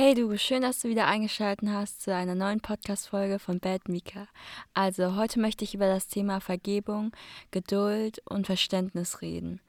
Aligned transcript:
Hey 0.00 0.14
du, 0.14 0.38
schön, 0.38 0.62
dass 0.62 0.78
du 0.78 0.88
wieder 0.88 1.08
eingeschaltet 1.08 1.68
hast 1.68 2.02
zu 2.02 2.14
einer 2.14 2.36
neuen 2.36 2.60
Podcast-Folge 2.60 3.40
von 3.40 3.58
Bad 3.58 3.88
Mika. 3.88 4.28
Also, 4.72 5.16
heute 5.16 5.40
möchte 5.40 5.64
ich 5.64 5.74
über 5.74 5.88
das 5.88 6.06
Thema 6.06 6.40
Vergebung, 6.40 7.10
Geduld 7.50 8.22
und 8.24 8.46
Verständnis 8.46 9.22
reden. 9.22 9.60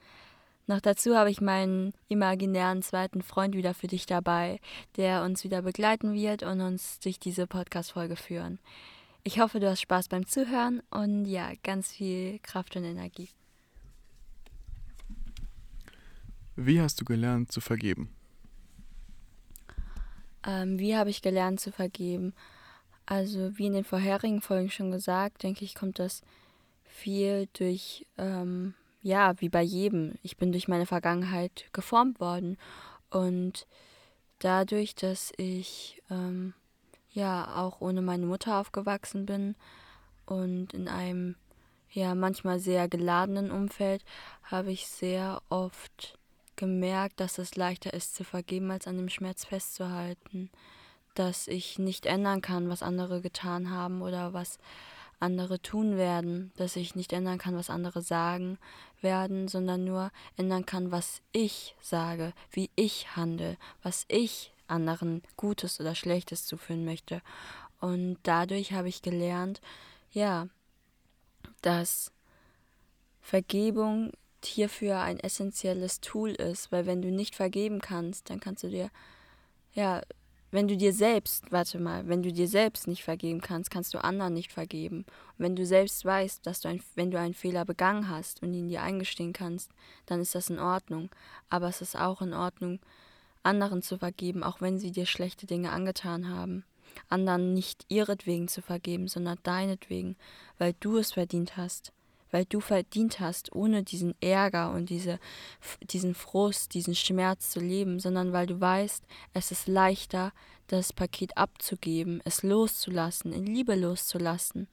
Noch 0.68 0.82
dazu 0.82 1.16
habe 1.16 1.32
ich 1.32 1.42
meinen 1.42 1.96
imaginären 2.10 2.84
zweiten 2.84 3.24
Freund 3.24 3.56
wieder 3.56 3.74
für 3.74 3.88
dich 3.88 4.06
dabei, 4.06 4.60
der 4.98 5.24
uns 5.24 5.44
wieder 5.44 5.64
begleiten 5.64 6.14
wird 6.14 6.44
und 6.44 6.62
uns 6.62 7.00
durch 7.00 7.18
diese 7.18 7.48
Podcast-Folge 7.48 8.16
führen. 8.16 8.60
Ich 9.24 9.40
hoffe, 9.40 9.60
du 9.60 9.68
hast 9.68 9.82
Spaß 9.82 10.10
beim 10.10 10.28
Zuhören 10.28 10.84
und 10.92 11.26
ja, 11.26 11.54
ganz 11.64 11.92
viel 11.92 12.38
Kraft 12.44 12.76
und 12.76 12.84
Energie. 12.84 13.30
Wie 16.56 16.80
hast 16.80 17.02
du 17.02 17.06
gelernt 17.06 17.52
zu 17.52 17.62
vergeben? 17.62 18.14
Ähm, 20.46 20.80
wie 20.80 20.96
habe 20.96 21.10
ich 21.10 21.22
gelernt 21.22 21.60
zu 21.60 21.72
vergeben? 21.72 22.34
Also 23.06 23.58
wie 23.58 23.68
in 23.68 23.74
den 23.74 23.84
vorherigen 23.84 24.42
Folgen 24.42 24.70
schon 24.70 24.92
gesagt, 24.92 25.44
denke 25.44 25.66
ich, 25.66 25.76
kommt 25.76 26.00
das 26.00 26.22
viel 26.84 27.48
durch, 27.54 28.06
ähm, 28.18 28.76
ja, 29.02 29.34
wie 29.40 29.50
bei 29.50 29.62
jedem. 29.62 30.16
Ich 30.22 30.38
bin 30.38 30.52
durch 30.52 30.68
meine 30.68 30.86
Vergangenheit 30.86 31.66
geformt 31.74 32.20
worden. 32.20 32.58
Und 33.10 33.66
dadurch, 34.40 34.96
dass 34.96 35.32
ich 35.38 36.02
ähm, 36.12 36.54
ja 37.12 37.56
auch 37.56 37.82
ohne 37.82 38.02
meine 38.02 38.26
Mutter 38.26 38.60
aufgewachsen 38.60 39.26
bin 39.26 39.56
und 40.26 40.74
in 40.74 40.88
einem 40.88 41.36
ja 41.92 42.14
manchmal 42.14 42.60
sehr 42.60 42.88
geladenen 42.88 43.50
Umfeld, 43.50 44.04
habe 44.44 44.72
ich 44.72 44.88
sehr 44.88 45.42
oft 45.50 46.19
gemerkt, 46.60 47.20
dass 47.20 47.38
es 47.38 47.56
leichter 47.56 47.94
ist 47.94 48.16
zu 48.16 48.24
vergeben, 48.24 48.70
als 48.70 48.86
an 48.86 48.98
dem 48.98 49.10
Schmerz 49.10 49.46
festzuhalten. 49.46 50.52
Dass 51.16 51.48
ich 51.48 51.80
nicht 51.80 52.06
ändern 52.06 52.42
kann, 52.42 52.70
was 52.70 52.84
andere 52.84 53.22
getan 53.22 53.72
haben 53.72 54.02
oder 54.02 54.34
was 54.34 54.60
andere 55.20 55.62
tun 55.62 55.98
werden. 55.98 56.52
Dass 56.58 56.76
ich 56.76 56.96
nicht 56.96 57.14
ändern 57.14 57.40
kann, 57.40 57.56
was 57.56 57.70
andere 57.70 58.02
sagen 58.02 58.60
werden, 59.02 59.48
sondern 59.48 59.86
nur 59.86 60.12
ändern 60.36 60.66
kann, 60.66 60.92
was 60.92 61.22
ich 61.32 61.76
sage, 61.82 62.34
wie 62.52 62.70
ich 62.76 63.16
handle, 63.16 63.58
was 63.82 64.06
ich 64.10 64.54
anderen 64.68 65.24
Gutes 65.38 65.80
oder 65.80 65.96
Schlechtes 65.96 66.46
zuführen 66.46 66.84
möchte. 66.84 67.22
Und 67.80 68.18
dadurch 68.24 68.74
habe 68.74 68.90
ich 68.90 69.02
gelernt, 69.02 69.62
ja, 70.12 70.48
dass 71.62 72.12
Vergebung 73.22 74.12
hierfür 74.46 75.00
ein 75.00 75.20
essentielles 75.20 76.02
Tool 76.02 76.32
ist, 76.32 76.72
weil 76.72 76.86
wenn 76.86 77.02
du 77.02 77.12
nicht 77.12 77.36
vergeben 77.36 77.80
kannst, 77.80 78.30
dann 78.30 78.40
kannst 78.40 78.64
du 78.64 78.70
dir, 78.70 78.90
ja, 79.74 80.02
wenn 80.52 80.68
du 80.68 80.76
dir 80.76 80.94
selbst, 80.94 81.52
warte 81.52 81.80
mal, 81.80 82.08
wenn 82.08 82.24
du 82.24 82.32
dir 82.32 82.48
selbst 82.48 82.88
nicht 82.88 83.04
vergeben 83.04 83.40
kannst, 83.40 83.70
kannst 83.70 83.94
du 83.94 84.04
anderen 84.04 84.34
nicht 84.34 84.52
vergeben. 84.52 85.06
Und 85.38 85.40
wenn 85.40 85.56
du 85.56 85.66
selbst 85.66 86.04
weißt, 86.04 86.46
dass 86.46 86.62
du 86.62 86.70
ein, 86.70 86.82
wenn 86.96 87.12
du 87.12 87.20
einen 87.20 87.36
Fehler 87.36 87.66
begangen 87.66 88.10
hast 88.10 88.42
und 88.42 88.54
ihn 88.54 88.68
dir 88.68 88.82
eingestehen 88.82 89.34
kannst, 89.34 89.72
dann 90.08 90.20
ist 90.22 90.34
das 90.34 90.50
in 90.50 90.58
Ordnung. 90.58 91.10
Aber 91.50 91.68
es 91.68 91.82
ist 91.82 91.96
auch 91.96 92.22
in 92.22 92.34
Ordnung, 92.34 92.80
anderen 93.44 93.84
zu 93.84 94.00
vergeben, 94.00 94.44
auch 94.44 94.60
wenn 94.60 94.80
sie 94.80 94.92
dir 94.92 95.06
schlechte 95.06 95.46
Dinge 95.46 95.72
angetan 95.72 96.30
haben. 96.30 96.64
Anderen 97.10 97.54
nicht 97.54 97.86
ihretwegen 97.88 98.48
zu 98.48 98.64
vergeben, 98.64 99.08
sondern 99.08 99.38
deinetwegen, 99.44 100.16
weil 100.58 100.74
du 100.80 100.98
es 100.98 101.14
verdient 101.14 101.58
hast 101.58 101.94
weil 102.32 102.46
du 102.46 102.60
verdient 102.60 103.20
hast, 103.20 103.54
ohne 103.54 103.84
diesen 103.84 104.16
Ärger 104.22 104.72
und 104.72 104.90
diese, 104.90 105.20
diesen 105.82 106.16
Frust, 106.16 106.74
diesen 106.74 106.96
Schmerz 106.96 107.52
zu 107.52 107.60
leben, 107.60 108.00
sondern 108.00 108.34
weil 108.34 108.48
du 108.48 108.60
weißt, 108.60 109.04
es 109.34 109.52
ist 109.52 109.68
leichter, 109.68 110.32
das 110.68 110.94
Paket 110.94 111.38
abzugeben, 111.38 112.22
es 112.26 112.44
loszulassen, 112.44 113.34
in 113.34 113.46
Liebe 113.46 113.76
loszulassen. 113.76 114.68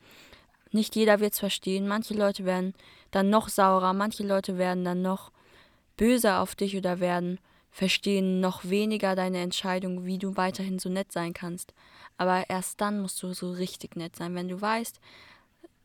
Nicht 0.73 0.95
jeder 0.95 1.21
wird 1.21 1.33
es 1.33 1.39
verstehen, 1.39 1.89
manche 1.89 2.15
Leute 2.15 2.45
werden 2.45 2.75
dann 3.11 3.31
noch 3.31 3.49
saurer, 3.49 3.93
manche 3.93 4.25
Leute 4.25 4.59
werden 4.59 4.84
dann 4.84 5.00
noch 5.00 5.33
böser 5.97 6.41
auf 6.41 6.55
dich 6.55 6.77
oder 6.77 7.00
werden 7.00 7.38
verstehen 7.71 8.41
noch 8.41 8.65
weniger 8.65 9.15
deine 9.15 9.41
Entscheidung, 9.41 10.06
wie 10.06 10.19
du 10.19 10.37
weiterhin 10.37 10.78
so 10.78 10.88
nett 10.88 11.12
sein 11.12 11.34
kannst. 11.34 11.75
Aber 12.17 12.49
erst 12.49 12.81
dann 12.81 13.00
musst 13.00 13.23
du 13.23 13.34
so 13.34 13.50
richtig 13.50 13.97
nett 13.97 14.17
sein, 14.17 14.34
wenn 14.34 14.49
du 14.49 14.61
weißt, 14.61 14.99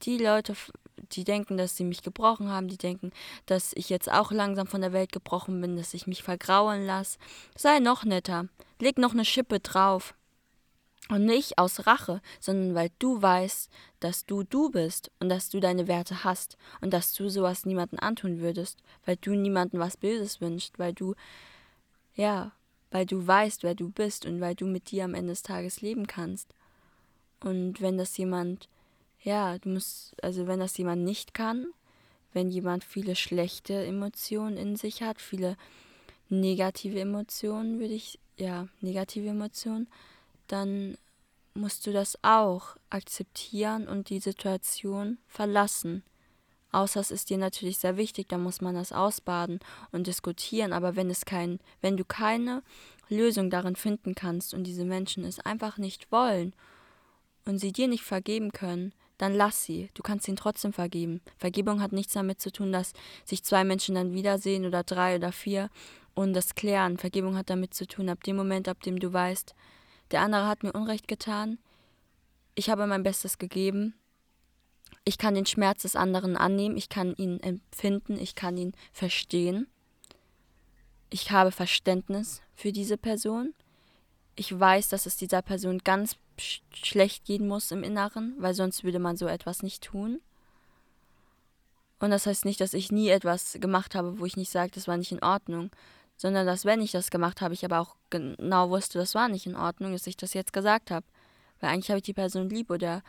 die 0.03 0.17
Leute 0.17 0.55
die 1.13 1.23
denken, 1.23 1.57
dass 1.57 1.77
sie 1.77 1.83
mich 1.83 2.03
gebrochen 2.03 2.49
haben, 2.49 2.67
die 2.67 2.77
denken, 2.77 3.11
dass 3.45 3.73
ich 3.73 3.89
jetzt 3.89 4.11
auch 4.11 4.31
langsam 4.31 4.67
von 4.67 4.81
der 4.81 4.93
Welt 4.93 5.11
gebrochen 5.11 5.59
bin, 5.61 5.75
dass 5.75 5.93
ich 5.93 6.07
mich 6.07 6.23
vergraulen 6.23 6.85
lasse. 6.85 7.17
Sei 7.55 7.79
noch 7.79 8.03
netter, 8.03 8.47
leg 8.79 8.97
noch 8.97 9.13
eine 9.13 9.25
Schippe 9.25 9.59
drauf. 9.59 10.13
Und 11.09 11.25
nicht 11.25 11.57
aus 11.57 11.87
Rache, 11.87 12.21
sondern 12.39 12.73
weil 12.73 12.89
du 12.99 13.21
weißt, 13.21 13.69
dass 13.99 14.25
du 14.25 14.43
du 14.43 14.69
bist 14.69 15.11
und 15.19 15.27
dass 15.27 15.49
du 15.49 15.59
deine 15.59 15.87
Werte 15.87 16.23
hast 16.23 16.57
und 16.79 16.93
dass 16.93 17.13
du 17.13 17.27
sowas 17.27 17.65
niemandem 17.65 17.99
antun 17.99 18.39
würdest, 18.39 18.79
weil 19.05 19.17
du 19.17 19.31
niemandem 19.31 19.81
was 19.81 19.97
Böses 19.97 20.39
wünschst, 20.39 20.79
weil 20.79 20.93
du, 20.93 21.15
ja, 22.15 22.53
weil 22.91 23.05
du 23.05 23.25
weißt, 23.25 23.63
wer 23.63 23.75
du 23.75 23.89
bist 23.89 24.25
und 24.25 24.39
weil 24.39 24.55
du 24.55 24.65
mit 24.65 24.91
dir 24.91 25.03
am 25.03 25.15
Ende 25.15 25.33
des 25.33 25.43
Tages 25.43 25.81
leben 25.81 26.07
kannst. 26.07 26.53
Und 27.43 27.81
wenn 27.81 27.97
das 27.97 28.15
jemand 28.17 28.69
ja, 29.23 29.57
du 29.59 29.69
musst, 29.69 30.15
also 30.23 30.47
wenn 30.47 30.59
das 30.59 30.77
jemand 30.77 31.03
nicht 31.03 31.33
kann, 31.33 31.67
wenn 32.33 32.49
jemand 32.49 32.83
viele 32.83 33.15
schlechte 33.15 33.85
Emotionen 33.85 34.57
in 34.57 34.75
sich 34.75 35.03
hat, 35.03 35.21
viele 35.21 35.57
negative 36.29 36.99
Emotionen, 36.99 37.79
würde 37.79 37.93
ich, 37.93 38.19
ja, 38.37 38.67
negative 38.79 39.29
Emotionen, 39.29 39.87
dann 40.47 40.97
musst 41.53 41.85
du 41.85 41.91
das 41.91 42.17
auch 42.23 42.77
akzeptieren 42.89 43.87
und 43.87 44.09
die 44.09 44.19
Situation 44.19 45.17
verlassen. 45.27 46.03
Außer 46.71 47.01
es 47.01 47.11
ist 47.11 47.29
dir 47.29 47.37
natürlich 47.37 47.79
sehr 47.79 47.97
wichtig, 47.97 48.29
dann 48.29 48.41
muss 48.41 48.61
man 48.61 48.75
das 48.75 48.93
ausbaden 48.93 49.59
und 49.91 50.07
diskutieren. 50.07 50.71
Aber 50.71 50.95
wenn 50.95 51.09
es 51.09 51.25
kein, 51.25 51.59
wenn 51.81 51.97
du 51.97 52.05
keine 52.05 52.63
Lösung 53.09 53.49
darin 53.49 53.75
finden 53.75 54.15
kannst 54.15 54.53
und 54.53 54.63
diese 54.63 54.85
Menschen 54.85 55.25
es 55.25 55.39
einfach 55.41 55.77
nicht 55.77 56.13
wollen 56.13 56.53
und 57.45 57.57
sie 57.57 57.73
dir 57.73 57.89
nicht 57.89 58.03
vergeben 58.03 58.53
können, 58.53 58.93
dann 59.21 59.35
lass 59.35 59.63
sie. 59.63 59.89
Du 59.93 60.01
kannst 60.01 60.27
ihnen 60.27 60.35
trotzdem 60.35 60.73
vergeben. 60.73 61.21
Vergebung 61.37 61.79
hat 61.79 61.91
nichts 61.91 62.13
damit 62.13 62.41
zu 62.41 62.51
tun, 62.51 62.71
dass 62.71 62.93
sich 63.23 63.43
zwei 63.43 63.63
Menschen 63.63 63.93
dann 63.93 64.13
wiedersehen 64.13 64.65
oder 64.65 64.83
drei 64.83 65.15
oder 65.15 65.31
vier 65.31 65.69
und 66.15 66.33
das 66.33 66.55
klären. 66.55 66.97
Vergebung 66.97 67.37
hat 67.37 67.51
damit 67.51 67.75
zu 67.75 67.85
tun, 67.85 68.09
ab 68.09 68.23
dem 68.23 68.35
Moment, 68.35 68.67
ab 68.67 68.81
dem 68.81 68.99
du 68.99 69.13
weißt, 69.13 69.53
der 70.09 70.21
andere 70.21 70.47
hat 70.47 70.63
mir 70.63 70.71
Unrecht 70.71 71.07
getan, 71.07 71.59
ich 72.55 72.71
habe 72.71 72.87
mein 72.87 73.03
Bestes 73.03 73.37
gegeben, 73.37 73.93
ich 75.05 75.19
kann 75.19 75.35
den 75.35 75.45
Schmerz 75.45 75.83
des 75.83 75.95
anderen 75.95 76.35
annehmen, 76.35 76.75
ich 76.75 76.89
kann 76.89 77.13
ihn 77.15 77.39
empfinden, 77.41 78.17
ich 78.19 78.33
kann 78.33 78.57
ihn 78.57 78.73
verstehen. 78.91 79.67
Ich 81.11 81.29
habe 81.29 81.51
Verständnis 81.51 82.41
für 82.55 82.71
diese 82.71 82.97
Person. 82.97 83.53
Ich 84.35 84.57
weiß, 84.57 84.89
dass 84.89 85.05
es 85.05 85.17
dieser 85.17 85.41
Person 85.41 85.79
ganz 85.79 86.15
sch 86.39 86.61
schlecht 86.73 87.25
gehen 87.25 87.47
muss 87.47 87.71
im 87.71 87.83
Inneren, 87.83 88.35
weil 88.39 88.53
sonst 88.53 88.83
würde 88.83 88.99
man 88.99 89.17
so 89.17 89.27
etwas 89.27 89.61
nicht 89.63 89.83
tun. 89.83 90.19
Und 91.99 92.09
das 92.09 92.25
heißt 92.25 92.45
nicht, 92.45 92.59
dass 92.61 92.73
ich 92.73 92.91
nie 92.91 93.09
etwas 93.09 93.57
gemacht 93.59 93.93
habe, 93.93 94.19
wo 94.19 94.25
ich 94.25 94.35
nicht 94.37 94.49
sage, 94.51 94.71
das 94.73 94.87
war 94.87 94.97
nicht 94.97 95.11
in 95.11 95.23
Ordnung, 95.23 95.69
sondern 96.17 96.47
dass, 96.47 96.65
wenn 96.65 96.81
ich 96.81 96.91
das 96.91 97.11
gemacht 97.11 97.41
habe, 97.41 97.53
ich 97.53 97.63
aber 97.63 97.79
auch 97.79 97.95
genau 98.09 98.69
wusste, 98.69 98.97
das 98.97 99.13
war 99.13 99.29
nicht 99.29 99.45
in 99.45 99.55
Ordnung, 99.55 99.91
dass 99.91 100.07
ich 100.07 100.17
das 100.17 100.33
jetzt 100.33 100.53
gesagt 100.53 100.89
habe. 100.91 101.05
Weil 101.59 101.71
eigentlich 101.71 101.89
habe 101.89 101.99
ich 101.99 102.03
die 102.03 102.13
Person 102.13 102.49
lieb 102.49 102.71
oder 102.71 103.03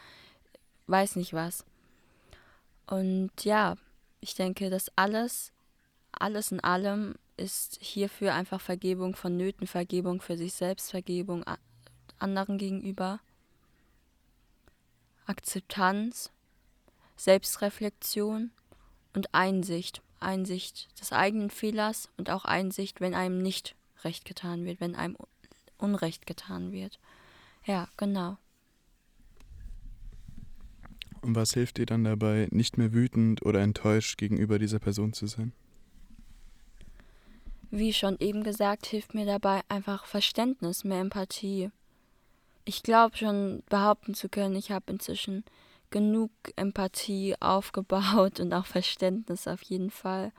weiß 0.86 1.16
nicht 1.16 1.32
was. 1.32 1.64
Und 2.86 3.30
ja, 3.44 3.76
ich 4.20 4.34
denke, 4.34 4.68
dass 4.68 4.90
alles, 4.96 5.52
alles 6.12 6.52
in 6.52 6.60
allem 6.60 7.14
ist 7.42 7.78
hierfür 7.80 8.34
einfach 8.34 8.60
Vergebung 8.60 9.14
von 9.16 9.36
Nöten, 9.36 9.66
Vergebung 9.66 10.20
für 10.20 10.36
sich 10.38 10.54
selbst, 10.54 10.90
Vergebung 10.90 11.44
anderen 12.18 12.56
gegenüber, 12.56 13.20
Akzeptanz, 15.26 16.30
Selbstreflexion 17.16 18.50
und 19.12 19.34
Einsicht. 19.34 20.02
Einsicht 20.22 20.88
des 21.00 21.12
eigenen 21.12 21.50
Fehlers 21.50 22.08
und 22.16 22.30
auch 22.30 22.44
Einsicht, 22.44 23.00
wenn 23.00 23.14
einem 23.14 23.42
nicht 23.42 23.74
recht 24.04 24.24
getan 24.24 24.64
wird, 24.64 24.80
wenn 24.80 24.94
einem 24.94 25.16
Unrecht 25.78 26.26
getan 26.26 26.72
wird. 26.72 26.98
Ja, 27.64 27.88
genau. 27.96 28.38
Und 31.20 31.36
was 31.36 31.54
hilft 31.54 31.78
dir 31.78 31.86
dann 31.86 32.04
dabei, 32.04 32.48
nicht 32.50 32.78
mehr 32.78 32.92
wütend 32.92 33.42
oder 33.42 33.60
enttäuscht 33.60 34.18
gegenüber 34.18 34.58
dieser 34.58 34.80
Person 34.80 35.12
zu 35.12 35.26
sein? 35.26 35.52
Wie 37.72 37.92
schon 37.92 38.16
eben 38.20 38.44
gesagt, 38.44 38.86
hilft 38.86 39.14
mir 39.14 39.26
dabei 39.26 39.62
einfach 39.68 40.04
Verständnis, 40.04 40.84
mehr 40.84 41.00
Empathie 41.00 41.72
ich 42.64 42.82
glaube 42.82 43.16
schon 43.16 43.62
behaupten 43.68 44.14
zu 44.14 44.28
können, 44.28 44.56
ich 44.56 44.70
habe 44.70 44.92
inzwischen 44.92 45.44
genug 45.90 46.30
Empathie 46.56 47.34
aufgebaut 47.40 48.40
und 48.40 48.52
auch 48.54 48.66
Verständnis 48.66 49.48
auf 49.48 49.62
jeden 49.62 49.90
Fall, 49.90 50.32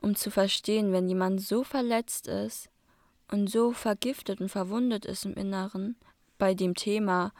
um 0.00 0.14
zu 0.14 0.30
verstehen, 0.30 0.92
wenn 0.92 1.08
jemand 1.08 1.40
so 1.40 1.64
verletzt 1.64 2.28
ist 2.28 2.68
und 3.30 3.50
so 3.50 3.72
vergiftet 3.72 4.40
und 4.40 4.48
verwundet 4.48 5.04
ist 5.04 5.24
im 5.24 5.34
Inneren 5.34 5.96
bei 6.38 6.54
dem 6.54 6.74
Thema, 6.74 7.32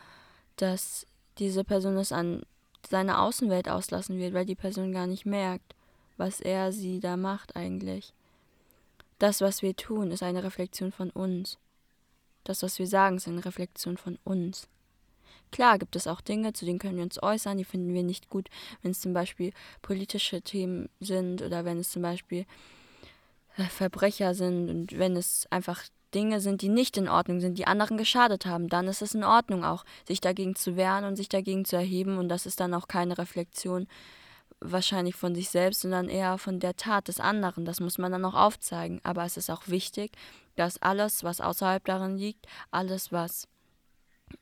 dass 0.56 1.06
diese 1.38 1.64
Person 1.64 1.96
es 1.96 2.12
an 2.12 2.42
seine 2.88 3.20
Außenwelt 3.20 3.68
auslassen 3.68 4.18
wird, 4.18 4.34
weil 4.34 4.46
die 4.46 4.54
Person 4.54 4.92
gar 4.92 5.06
nicht 5.06 5.26
merkt, 5.26 5.74
was 6.16 6.40
er 6.40 6.72
sie 6.72 7.00
da 7.00 7.16
macht 7.16 7.56
eigentlich. 7.56 8.14
Das, 9.18 9.40
was 9.40 9.62
wir 9.62 9.74
tun, 9.74 10.10
ist 10.10 10.22
eine 10.22 10.44
Reflexion 10.44 10.92
von 10.92 11.10
uns. 11.10 11.58
Das, 12.44 12.62
was 12.62 12.78
wir 12.78 12.86
sagen, 12.86 13.16
ist 13.16 13.28
eine 13.28 13.44
Reflexion 13.44 13.96
von 13.96 14.18
uns. 14.24 14.68
Klar 15.52 15.78
gibt 15.78 15.96
es 15.96 16.06
auch 16.06 16.20
Dinge, 16.20 16.52
zu 16.52 16.64
denen 16.64 16.78
können 16.78 16.96
wir 16.96 17.04
uns 17.04 17.22
äußern, 17.22 17.56
die 17.56 17.64
finden 17.64 17.94
wir 17.94 18.02
nicht 18.02 18.28
gut, 18.28 18.48
wenn 18.82 18.90
es 18.90 19.00
zum 19.00 19.12
Beispiel 19.12 19.52
politische 19.80 20.42
Themen 20.42 20.88
sind 21.00 21.40
oder 21.40 21.64
wenn 21.64 21.78
es 21.78 21.90
zum 21.90 22.02
Beispiel 22.02 22.46
äh, 23.56 23.64
Verbrecher 23.64 24.34
sind 24.34 24.68
und 24.68 24.98
wenn 24.98 25.16
es 25.16 25.46
einfach 25.50 25.84
Dinge 26.14 26.40
sind, 26.40 26.62
die 26.62 26.68
nicht 26.68 26.96
in 26.96 27.08
Ordnung 27.08 27.40
sind, 27.40 27.58
die 27.58 27.66
anderen 27.66 27.96
geschadet 27.96 28.46
haben, 28.46 28.68
dann 28.68 28.88
ist 28.88 29.02
es 29.02 29.14
in 29.14 29.24
Ordnung 29.24 29.64
auch, 29.64 29.84
sich 30.06 30.20
dagegen 30.20 30.56
zu 30.56 30.76
wehren 30.76 31.04
und 31.04 31.16
sich 31.16 31.28
dagegen 31.28 31.64
zu 31.64 31.76
erheben 31.76 32.18
und 32.18 32.28
das 32.28 32.46
ist 32.46 32.60
dann 32.60 32.74
auch 32.74 32.88
keine 32.88 33.18
Reflexion 33.18 33.86
wahrscheinlich 34.60 35.14
von 35.14 35.34
sich 35.34 35.50
selbst, 35.50 35.82
sondern 35.82 36.08
eher 36.08 36.38
von 36.38 36.60
der 36.60 36.76
Tat 36.76 37.08
des 37.08 37.20
anderen. 37.20 37.64
Das 37.64 37.80
muss 37.80 37.98
man 37.98 38.12
dann 38.12 38.24
auch 38.24 38.34
aufzeigen. 38.34 39.00
Aber 39.04 39.24
es 39.24 39.36
ist 39.36 39.50
auch 39.50 39.68
wichtig, 39.68 40.12
dass 40.56 40.80
alles, 40.82 41.24
was 41.24 41.40
außerhalb 41.40 41.84
darin 41.84 42.16
liegt, 42.16 42.46
alles, 42.70 43.12
was 43.12 43.48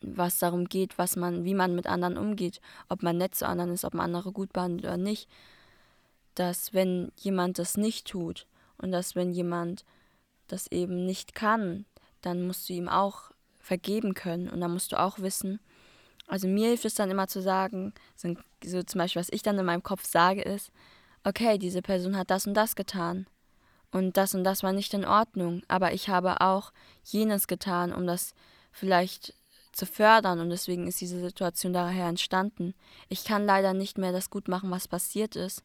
was 0.00 0.38
darum 0.38 0.66
geht, 0.66 0.98
was 0.98 1.16
man, 1.16 1.44
wie 1.44 1.54
man 1.54 1.74
mit 1.74 1.86
anderen 1.86 2.16
umgeht, 2.16 2.60
ob 2.88 3.02
man 3.02 3.18
nett 3.18 3.34
zu 3.34 3.46
anderen 3.46 3.70
ist, 3.70 3.84
ob 3.84 3.94
man 3.94 4.06
andere 4.06 4.32
gut 4.32 4.52
behandelt 4.52 4.84
oder 4.84 4.96
nicht, 4.96 5.28
dass 6.34 6.72
wenn 6.72 7.12
jemand 7.16 7.58
das 7.58 7.76
nicht 7.76 8.06
tut 8.06 8.46
und 8.78 8.92
dass 8.92 9.14
wenn 9.14 9.32
jemand 9.32 9.84
das 10.48 10.66
eben 10.68 11.04
nicht 11.04 11.34
kann, 11.34 11.84
dann 12.22 12.46
musst 12.46 12.68
du 12.68 12.72
ihm 12.72 12.88
auch 12.88 13.30
vergeben 13.60 14.14
können 14.14 14.48
und 14.48 14.60
dann 14.60 14.72
musst 14.72 14.92
du 14.92 15.00
auch 15.00 15.18
wissen, 15.18 15.60
also 16.34 16.48
mir 16.48 16.66
hilft 16.66 16.84
es 16.84 16.96
dann 16.96 17.12
immer 17.12 17.28
zu 17.28 17.40
sagen, 17.40 17.94
so, 18.16 18.82
zum 18.82 18.98
Beispiel, 18.98 19.20
was 19.20 19.28
ich 19.30 19.44
dann 19.44 19.56
in 19.56 19.64
meinem 19.64 19.84
Kopf 19.84 20.04
sage, 20.04 20.42
ist, 20.42 20.72
okay, 21.22 21.58
diese 21.58 21.80
Person 21.80 22.16
hat 22.16 22.28
das 22.28 22.48
und 22.48 22.54
das 22.54 22.74
getan. 22.74 23.28
Und 23.92 24.16
das 24.16 24.34
und 24.34 24.42
das 24.42 24.64
war 24.64 24.72
nicht 24.72 24.92
in 24.94 25.04
Ordnung, 25.04 25.62
aber 25.68 25.92
ich 25.92 26.08
habe 26.08 26.40
auch 26.40 26.72
jenes 27.04 27.46
getan, 27.46 27.92
um 27.92 28.04
das 28.04 28.34
vielleicht 28.72 29.32
zu 29.70 29.86
fördern. 29.86 30.40
Und 30.40 30.50
deswegen 30.50 30.88
ist 30.88 31.00
diese 31.00 31.20
Situation 31.20 31.72
daher 31.72 32.08
entstanden. 32.08 32.74
Ich 33.08 33.22
kann 33.22 33.46
leider 33.46 33.72
nicht 33.72 33.96
mehr 33.96 34.10
das 34.10 34.28
gut 34.28 34.48
machen, 34.48 34.72
was 34.72 34.88
passiert 34.88 35.36
ist, 35.36 35.62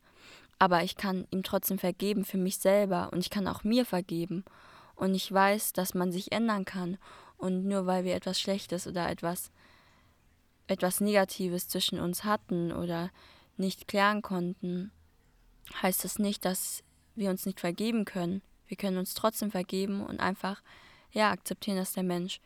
aber 0.59 0.83
ich 0.83 0.97
kann 0.97 1.25
ihm 1.31 1.41
trotzdem 1.41 1.79
vergeben 1.79 2.25
für 2.25 2.37
mich 2.37 2.59
selber 2.59 3.09
und 3.11 3.21
ich 3.21 3.31
kann 3.31 3.47
auch 3.47 3.63
mir 3.63 3.87
vergeben. 3.87 4.45
Und 4.95 5.15
ich 5.15 5.31
weiß, 5.31 5.73
dass 5.73 5.95
man 5.95 6.11
sich 6.11 6.31
ändern 6.31 6.63
kann. 6.63 6.99
Und 7.37 7.65
nur 7.65 7.87
weil 7.87 8.03
wir 8.03 8.13
etwas 8.13 8.39
Schlechtes 8.39 8.85
oder 8.85 9.09
etwas 9.09 9.49
etwas 10.69 11.01
Negatives 11.01 11.67
zwischen 11.67 11.99
uns 11.99 12.23
hatten 12.23 12.71
oder 12.71 13.11
nicht 13.57 13.87
klären 13.87 14.21
konnten, 14.21 14.91
heißt 15.81 16.03
das 16.03 16.19
nicht, 16.19 16.45
dass 16.45 16.83
wir 17.15 17.29
uns 17.29 17.45
nicht 17.45 17.59
vergeben 17.59 18.05
können. 18.05 18.41
Wir 18.67 18.77
können 18.77 18.97
uns 18.97 19.13
trotzdem 19.13 19.51
vergeben 19.51 20.05
und 20.05 20.19
einfach 20.19 20.61
ja 21.11 21.31
akzeptieren, 21.31 21.77
dass 21.77 21.93
der 21.93 22.03
Mensch 22.03 22.39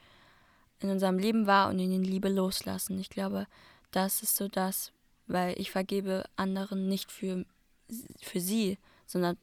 in 0.79 0.89
unserem 0.89 1.17
Leben 1.17 1.47
war 1.47 1.69
und 1.69 1.79
ihn 1.79 1.91
in 1.91 2.03
Liebe 2.03 2.29
loslassen. 2.29 2.99
Ich 2.99 3.09
glaube, 3.09 3.47
das 3.91 4.23
ist 4.23 4.35
so 4.35 4.47
das, 4.47 4.91
weil 5.27 5.59
ich 5.59 5.71
vergebe 5.71 6.25
anderen 6.35 6.87
nicht 6.87 7.11
für, 7.11 7.45
für 8.21 8.39
sie, 8.39 8.77
sondern 9.05 9.37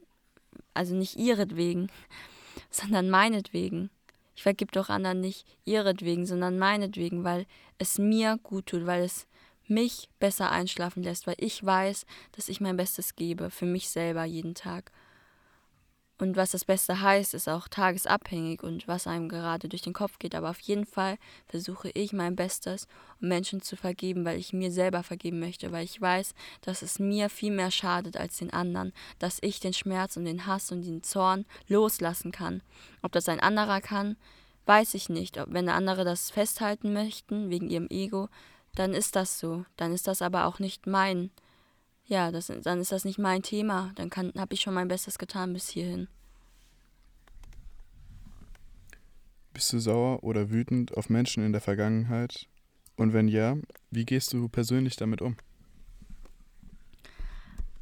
also 0.73 0.95
nicht 0.95 1.15
ihretwegen, 1.15 1.91
sondern 2.69 3.09
meinetwegen. 3.09 3.89
Ich 4.35 4.43
vergib 4.43 4.71
doch 4.71 4.89
anderen 4.89 5.21
nicht 5.21 5.45
ihretwegen, 5.65 6.25
sondern 6.25 6.57
meinetwegen, 6.57 7.23
weil 7.23 7.45
es 7.77 7.97
mir 7.97 8.39
gut 8.41 8.67
tut, 8.67 8.85
weil 8.85 9.03
es 9.03 9.27
mich 9.67 10.09
besser 10.19 10.51
einschlafen 10.51 11.03
lässt, 11.03 11.27
weil 11.27 11.35
ich 11.37 11.63
weiß, 11.65 12.05
dass 12.33 12.49
ich 12.49 12.61
mein 12.61 12.77
Bestes 12.77 13.15
gebe 13.15 13.49
für 13.49 13.65
mich 13.65 13.89
selber 13.89 14.25
jeden 14.25 14.55
Tag. 14.55 14.91
Und 16.21 16.37
was 16.37 16.51
das 16.51 16.65
Beste 16.65 17.01
heißt, 17.01 17.33
ist 17.33 17.49
auch 17.49 17.67
tagesabhängig 17.67 18.61
und 18.61 18.87
was 18.87 19.07
einem 19.07 19.27
gerade 19.27 19.67
durch 19.67 19.81
den 19.81 19.93
Kopf 19.93 20.19
geht. 20.19 20.35
Aber 20.35 20.51
auf 20.51 20.59
jeden 20.59 20.85
Fall 20.85 21.17
versuche 21.47 21.89
ich 21.95 22.13
mein 22.13 22.35
Bestes, 22.35 22.87
um 23.19 23.29
Menschen 23.29 23.63
zu 23.63 23.75
vergeben, 23.75 24.23
weil 24.23 24.37
ich 24.37 24.53
mir 24.53 24.71
selber 24.71 25.01
vergeben 25.01 25.39
möchte, 25.39 25.71
weil 25.71 25.83
ich 25.83 25.99
weiß, 25.99 26.35
dass 26.61 26.83
es 26.83 26.99
mir 26.99 27.27
viel 27.27 27.51
mehr 27.51 27.71
schadet 27.71 28.17
als 28.17 28.37
den 28.37 28.53
anderen, 28.53 28.93
dass 29.17 29.39
ich 29.41 29.59
den 29.61 29.73
Schmerz 29.73 30.15
und 30.15 30.25
den 30.25 30.45
Hass 30.45 30.71
und 30.71 30.83
den 30.83 31.01
Zorn 31.01 31.43
loslassen 31.67 32.31
kann. 32.31 32.61
Ob 33.01 33.13
das 33.13 33.27
ein 33.27 33.39
anderer 33.39 33.81
kann, 33.81 34.15
weiß 34.67 34.93
ich 34.93 35.09
nicht. 35.09 35.39
Wenn 35.47 35.69
andere 35.69 36.05
das 36.05 36.29
festhalten 36.29 36.93
möchten, 36.93 37.49
wegen 37.49 37.67
ihrem 37.67 37.87
Ego, 37.89 38.29
dann 38.75 38.93
ist 38.93 39.15
das 39.15 39.39
so. 39.39 39.65
Dann 39.75 39.91
ist 39.91 40.05
das 40.05 40.21
aber 40.21 40.45
auch 40.45 40.59
nicht 40.59 40.85
mein 40.85 41.31
ja, 42.11 42.29
das, 42.29 42.51
dann 42.63 42.81
ist 42.81 42.91
das 42.91 43.05
nicht 43.05 43.19
mein 43.19 43.41
Thema. 43.41 43.93
Dann 43.95 44.11
habe 44.37 44.53
ich 44.53 44.59
schon 44.59 44.73
mein 44.73 44.89
Bestes 44.89 45.17
getan 45.17 45.53
bis 45.53 45.69
hierhin. 45.69 46.09
Bist 49.53 49.71
du 49.71 49.79
sauer 49.79 50.21
oder 50.21 50.51
wütend 50.51 50.95
auf 50.97 51.09
Menschen 51.09 51.45
in 51.45 51.53
der 51.53 51.61
Vergangenheit? 51.61 52.47
Und 52.97 53.13
wenn 53.13 53.29
ja, 53.29 53.55
wie 53.91 54.03
gehst 54.03 54.33
du 54.33 54.49
persönlich 54.49 54.97
damit 54.97 55.21
um? 55.21 55.37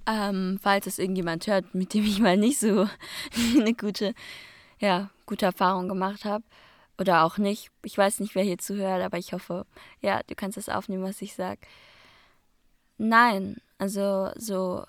Ähm, 0.05 0.59
falls 0.61 0.85
es 0.85 0.99
irgendjemand 0.99 1.47
hört, 1.47 1.73
mit 1.73 1.95
dem 1.95 2.03
ich 2.03 2.19
mal 2.19 2.37
nicht 2.37 2.59
so 2.59 2.87
eine 3.59 3.73
gute, 3.73 4.13
ja, 4.77 5.09
gute 5.25 5.47
Erfahrung 5.47 5.87
gemacht 5.87 6.23
habe. 6.25 6.43
Oder 6.99 7.23
auch 7.23 7.39
nicht. 7.39 7.71
Ich 7.83 7.97
weiß 7.97 8.19
nicht, 8.19 8.35
wer 8.35 8.43
hier 8.43 8.59
zuhört, 8.59 9.01
aber 9.01 9.17
ich 9.17 9.33
hoffe, 9.33 9.65
ja, 10.01 10.21
du 10.27 10.35
kannst 10.35 10.57
das 10.57 10.69
aufnehmen, 10.69 11.01
was 11.01 11.19
ich 11.23 11.33
sage. 11.33 11.61
Nein, 12.99 13.57
also 13.79 14.29
so, 14.35 14.83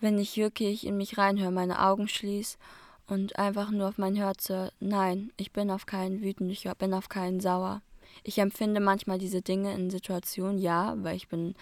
wenn 0.00 0.18
ich 0.18 0.36
wirklich 0.36 0.86
in 0.86 0.96
mich 0.98 1.16
reinhöre, 1.16 1.52
meine 1.52 1.80
Augen 1.80 2.08
schließe 2.08 2.58
und 3.06 3.38
einfach 3.38 3.70
nur 3.70 3.88
auf 3.88 3.98
mein 3.98 4.16
Herz 4.16 4.48
höre, 4.48 4.72
nein, 4.80 5.32
ich 5.36 5.52
bin 5.52 5.70
auf 5.70 5.86
keinen 5.86 6.20
wütend, 6.20 6.50
ich 6.50 6.68
bin 6.78 6.92
auf 6.92 7.08
keinen 7.08 7.40
sauer. 7.40 7.82
Ich 8.24 8.38
empfinde 8.38 8.80
manchmal 8.80 9.18
diese 9.18 9.42
Dinge 9.42 9.72
in 9.74 9.90
Situationen, 9.90 10.58
ja, 10.58 10.94
weil 10.98 11.16
ich 11.16 11.28
bin 11.28 11.54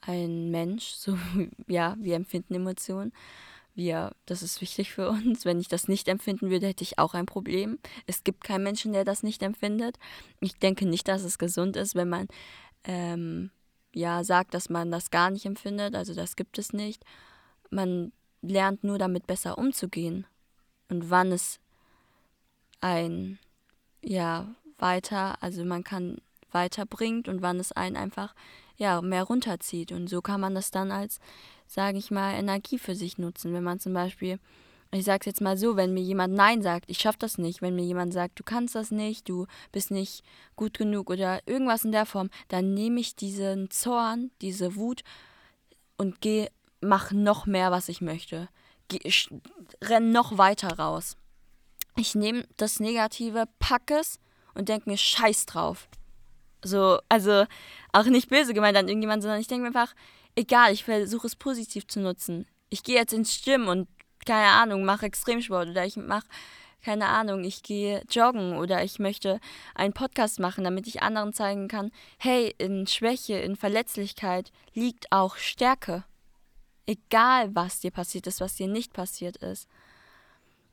ein 0.00 0.50
Mensch, 0.50 0.84
so 0.96 1.18
ja, 1.66 1.96
wir 1.98 2.16
empfinden 2.16 2.54
Emotionen. 2.54 3.12
Wir, 3.74 4.12
das 4.26 4.42
ist 4.42 4.60
wichtig 4.60 4.92
für 4.92 5.08
uns. 5.08 5.44
Wenn 5.44 5.58
ich 5.58 5.66
das 5.66 5.88
nicht 5.88 6.06
empfinden 6.06 6.50
würde, 6.50 6.68
hätte 6.68 6.84
ich 6.84 6.98
auch 6.98 7.14
ein 7.14 7.26
Problem. 7.26 7.78
Es 8.06 8.22
gibt 8.22 8.44
keinen 8.44 8.64
Menschen, 8.64 8.92
der 8.92 9.04
das 9.04 9.22
nicht 9.22 9.42
empfindet. 9.42 9.98
Ich 10.40 10.58
denke 10.58 10.86
nicht, 10.86 11.08
dass 11.08 11.24
es 11.24 11.38
gesund 11.38 11.76
ist, 11.76 11.94
wenn 11.94 12.08
man 12.10 12.28
ähm, 12.84 13.50
ja 13.94 14.24
sagt, 14.24 14.54
dass 14.54 14.68
man 14.68 14.90
das 14.90 15.10
gar 15.10 15.30
nicht 15.30 15.46
empfindet, 15.46 15.94
also 15.94 16.14
das 16.14 16.36
gibt 16.36 16.58
es 16.58 16.72
nicht. 16.72 17.04
Man 17.70 18.12
lernt 18.42 18.84
nur 18.84 18.98
damit 18.98 19.26
besser 19.26 19.58
umzugehen. 19.58 20.26
Und 20.88 21.10
wann 21.10 21.32
es 21.32 21.60
ein 22.80 23.38
ja 24.02 24.54
weiter, 24.78 25.42
also 25.42 25.64
man 25.64 25.84
kann 25.84 26.18
weiterbringt 26.50 27.28
und 27.28 27.40
wann 27.40 27.60
es 27.60 27.72
einen 27.72 27.96
einfach 27.96 28.34
ja 28.76 29.00
mehr 29.00 29.22
runterzieht. 29.22 29.92
Und 29.92 30.08
so 30.08 30.20
kann 30.20 30.40
man 30.40 30.54
das 30.54 30.70
dann 30.70 30.90
als 30.90 31.20
sage 31.72 31.96
ich 31.96 32.10
mal 32.10 32.34
Energie 32.34 32.78
für 32.78 32.94
sich 32.94 33.16
nutzen, 33.16 33.54
wenn 33.54 33.64
man 33.64 33.80
zum 33.80 33.94
Beispiel 33.94 34.38
ich 34.98 35.04
sage 35.04 35.20
es 35.20 35.26
jetzt 35.26 35.40
mal 35.40 35.56
so, 35.56 35.76
wenn 35.76 35.94
mir 35.94 36.02
jemand 36.02 36.34
Nein 36.34 36.62
sagt, 36.62 36.84
ich 36.88 36.98
schaffe 36.98 37.18
das 37.18 37.38
nicht, 37.38 37.62
wenn 37.62 37.74
mir 37.74 37.84
jemand 37.84 38.12
sagt, 38.12 38.38
du 38.38 38.44
kannst 38.44 38.74
das 38.74 38.90
nicht, 38.90 39.28
du 39.28 39.46
bist 39.72 39.90
nicht 39.90 40.22
gut 40.54 40.76
genug 40.76 41.08
oder 41.08 41.40
irgendwas 41.46 41.84
in 41.84 41.92
der 41.92 42.04
Form, 42.04 42.28
dann 42.48 42.74
nehme 42.74 43.00
ich 43.00 43.16
diesen 43.16 43.70
Zorn, 43.70 44.30
diese 44.42 44.76
Wut 44.76 45.02
und 45.96 46.20
gehe, 46.20 46.50
mach 46.82 47.10
noch 47.10 47.46
mehr, 47.46 47.70
was 47.70 47.88
ich 47.88 48.02
möchte. 48.02 48.48
Geh, 48.88 49.00
renn 49.82 50.12
noch 50.12 50.36
weiter 50.36 50.78
raus. 50.78 51.16
Ich 51.96 52.14
nehme 52.14 52.46
das 52.58 52.78
Negative, 52.78 53.44
packe 53.58 53.98
es 53.98 54.18
und 54.54 54.68
denke 54.68 54.90
mir 54.90 54.98
Scheiß 54.98 55.46
drauf. 55.46 55.88
So, 56.62 56.98
also 57.08 57.46
auch 57.92 58.04
nicht 58.04 58.28
böse 58.28 58.52
gemeint 58.52 58.76
an 58.76 58.88
irgendjemand, 58.88 59.22
sondern 59.22 59.40
ich 59.40 59.48
denke 59.48 59.62
mir 59.62 59.68
einfach, 59.68 59.94
egal, 60.34 60.72
ich 60.72 60.84
versuche 60.84 61.26
es 61.26 61.36
positiv 61.36 61.86
zu 61.86 62.00
nutzen. 62.00 62.46
Ich 62.68 62.82
gehe 62.82 62.96
jetzt 62.96 63.12
ins 63.12 63.34
Stimmen 63.34 63.68
und 63.68 63.88
keine 64.26 64.48
Ahnung, 64.48 64.84
mache 64.84 65.06
Extremsport 65.06 65.68
oder 65.68 65.84
ich 65.84 65.96
mache, 65.96 66.26
keine 66.82 67.06
Ahnung, 67.06 67.44
ich 67.44 67.62
gehe 67.62 68.02
joggen 68.10 68.56
oder 68.56 68.82
ich 68.82 68.98
möchte 68.98 69.40
einen 69.74 69.92
Podcast 69.92 70.40
machen, 70.40 70.64
damit 70.64 70.86
ich 70.86 71.02
anderen 71.02 71.32
zeigen 71.32 71.68
kann, 71.68 71.92
hey, 72.18 72.54
in 72.58 72.86
Schwäche, 72.86 73.34
in 73.34 73.56
Verletzlichkeit 73.56 74.50
liegt 74.74 75.12
auch 75.12 75.36
Stärke. 75.36 76.04
Egal, 76.86 77.54
was 77.54 77.80
dir 77.80 77.92
passiert 77.92 78.26
ist, 78.26 78.40
was 78.40 78.56
dir 78.56 78.66
nicht 78.66 78.92
passiert 78.92 79.36
ist. 79.36 79.68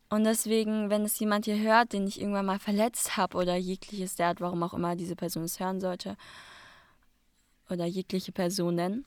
Und 0.10 0.24
deswegen, 0.24 0.89
wenn 0.89 1.06
es 1.06 1.20
jemand 1.20 1.46
hier 1.46 1.60
hört, 1.60 1.94
den 1.94 2.08
ich 2.08 2.20
irgendwann 2.20 2.48
mal 2.48 2.58
verletzt 2.58 3.15
habe 3.15 3.38
oder 3.38 3.56
jegliches 3.56 4.15
der 4.15 4.29
Art, 4.29 4.41
warum 4.41 4.63
auch 4.63 4.74
immer 4.74 4.96
diese 4.96 5.15
Person 5.15 5.44
es 5.44 5.60
hören 5.60 5.79
sollte, 5.79 6.18
oder 7.70 7.86
jegliche 7.86 8.32
Personen, 8.32 9.06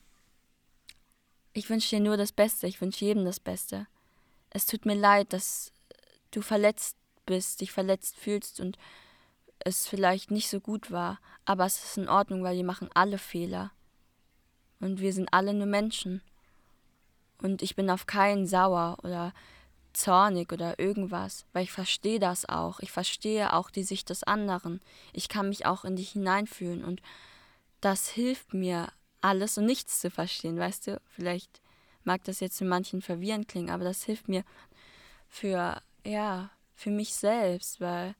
ich 1.51 1.69
wünsche 1.69 1.97
dir 1.97 2.01
nur 2.01 2.15
das 2.15 2.31
Beste, 2.31 2.67
ich 2.67 2.79
wünsche 2.79 3.03
jedem 3.03 3.25
das 3.25 3.41
Beste 3.41 3.87
es 4.53 4.65
tut 4.65 4.85
mir 4.85 4.95
leid, 4.95 5.33
dass 5.33 5.71
du 6.31 6.41
verletzt 6.41 6.97
bist, 7.25 7.61
dich 7.61 7.71
verletzt 7.71 8.15
fühlst 8.15 8.59
und 8.59 8.77
es 9.59 9.87
vielleicht 9.87 10.31
nicht 10.31 10.49
so 10.49 10.59
gut 10.59 10.91
war, 10.91 11.19
aber 11.45 11.65
es 11.65 11.83
ist 11.83 11.97
in 11.97 12.09
Ordnung, 12.09 12.43
weil 12.43 12.55
wir 12.55 12.63
machen 12.63 12.89
alle 12.93 13.17
Fehler. 13.17 13.71
Und 14.79 14.99
wir 14.99 15.13
sind 15.13 15.31
alle 15.31 15.53
nur 15.53 15.67
Menschen. 15.67 16.21
Und 17.41 17.61
ich 17.61 17.75
bin 17.75 17.89
auf 17.89 18.05
keinen 18.05 18.45
sauer 18.45 18.97
oder 19.03 19.33
zornig 19.93 20.51
oder 20.51 20.79
irgendwas, 20.79 21.45
weil 21.53 21.63
ich 21.63 21.71
verstehe 21.71 22.19
das 22.19 22.47
auch. 22.49 22.79
Ich 22.79 22.91
verstehe 22.91 23.53
auch 23.53 23.69
die 23.69 23.83
Sicht 23.83 24.09
des 24.09 24.23
anderen. 24.23 24.81
Ich 25.13 25.29
kann 25.29 25.49
mich 25.49 25.65
auch 25.65 25.85
in 25.85 25.95
dich 25.95 26.11
hineinfühlen 26.11 26.83
und 26.83 27.01
das 27.79 28.09
hilft 28.09 28.53
mir, 28.53 28.87
alles 29.21 29.57
und 29.57 29.65
nichts 29.65 29.99
zu 29.99 30.11
verstehen, 30.11 30.57
weißt 30.57 30.87
du? 30.87 31.01
Vielleicht 31.07 31.61
mag 32.05 32.23
das 32.23 32.39
jetzt 32.39 32.57
für 32.57 32.65
manchen 32.65 33.01
verwirrend 33.01 33.47
klingen, 33.47 33.69
aber 33.69 33.83
das 33.83 34.03
hilft 34.03 34.27
mir 34.27 34.43
für, 35.27 35.81
ja, 36.05 36.51
für 36.75 36.91
mich 36.91 37.13
selbst, 37.13 37.81
weil 37.81 38.15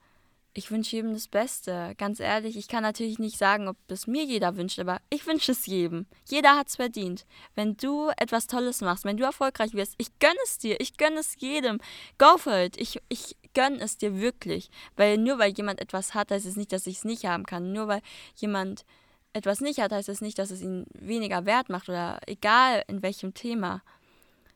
ich 0.55 0.69
wünsche 0.69 0.95
jedem 0.95 1.13
das 1.13 1.27
Beste. 1.27 1.95
Ganz 1.97 2.19
ehrlich, 2.19 2.55
ich 2.55 2.67
kann 2.67 2.83
natürlich 2.83 3.17
nicht 3.17 3.37
sagen, 3.37 3.67
ob 3.67 3.75
das 3.87 4.05
mir 4.05 4.23
jeder 4.23 4.55
wünscht, 4.55 4.79
aber 4.79 5.01
ich 5.09 5.25
wünsche 5.25 5.51
es 5.51 5.65
jedem. 5.65 6.05
Jeder 6.29 6.55
hat 6.55 6.67
es 6.67 6.75
verdient. 6.75 7.25
Wenn 7.55 7.75
du 7.75 8.09
etwas 8.17 8.45
Tolles 8.45 8.81
machst, 8.81 9.03
wenn 9.03 9.17
du 9.17 9.23
erfolgreich 9.23 9.73
wirst, 9.73 9.95
ich 9.97 10.19
gönne 10.19 10.37
es 10.43 10.59
dir, 10.59 10.79
ich 10.79 10.97
gönne 10.97 11.19
es 11.19 11.35
jedem. 11.39 11.79
Go 12.19 12.37
for 12.37 12.55
it. 12.55 12.77
Ich, 12.77 13.01
ich 13.09 13.35
gönne 13.55 13.79
es 13.79 13.97
dir 13.97 14.19
wirklich. 14.19 14.69
Weil 14.95 15.17
nur 15.17 15.39
weil 15.39 15.53
jemand 15.53 15.81
etwas 15.81 16.13
hat, 16.13 16.29
heißt 16.29 16.45
es 16.45 16.55
nicht, 16.55 16.71
dass 16.71 16.85
ich 16.85 16.97
es 16.97 17.03
nicht 17.03 17.25
haben 17.25 17.45
kann. 17.45 17.73
Nur 17.73 17.87
weil 17.87 18.01
jemand 18.35 18.85
etwas 19.33 19.61
nicht 19.61 19.79
hat, 19.79 19.91
heißt 19.91 20.09
es 20.09 20.21
nicht, 20.21 20.39
dass 20.39 20.51
es 20.51 20.61
ihn 20.61 20.85
weniger 20.93 21.45
wert 21.45 21.69
macht 21.69 21.89
oder 21.89 22.19
egal 22.27 22.83
in 22.87 23.01
welchem 23.01 23.33
Thema. 23.33 23.81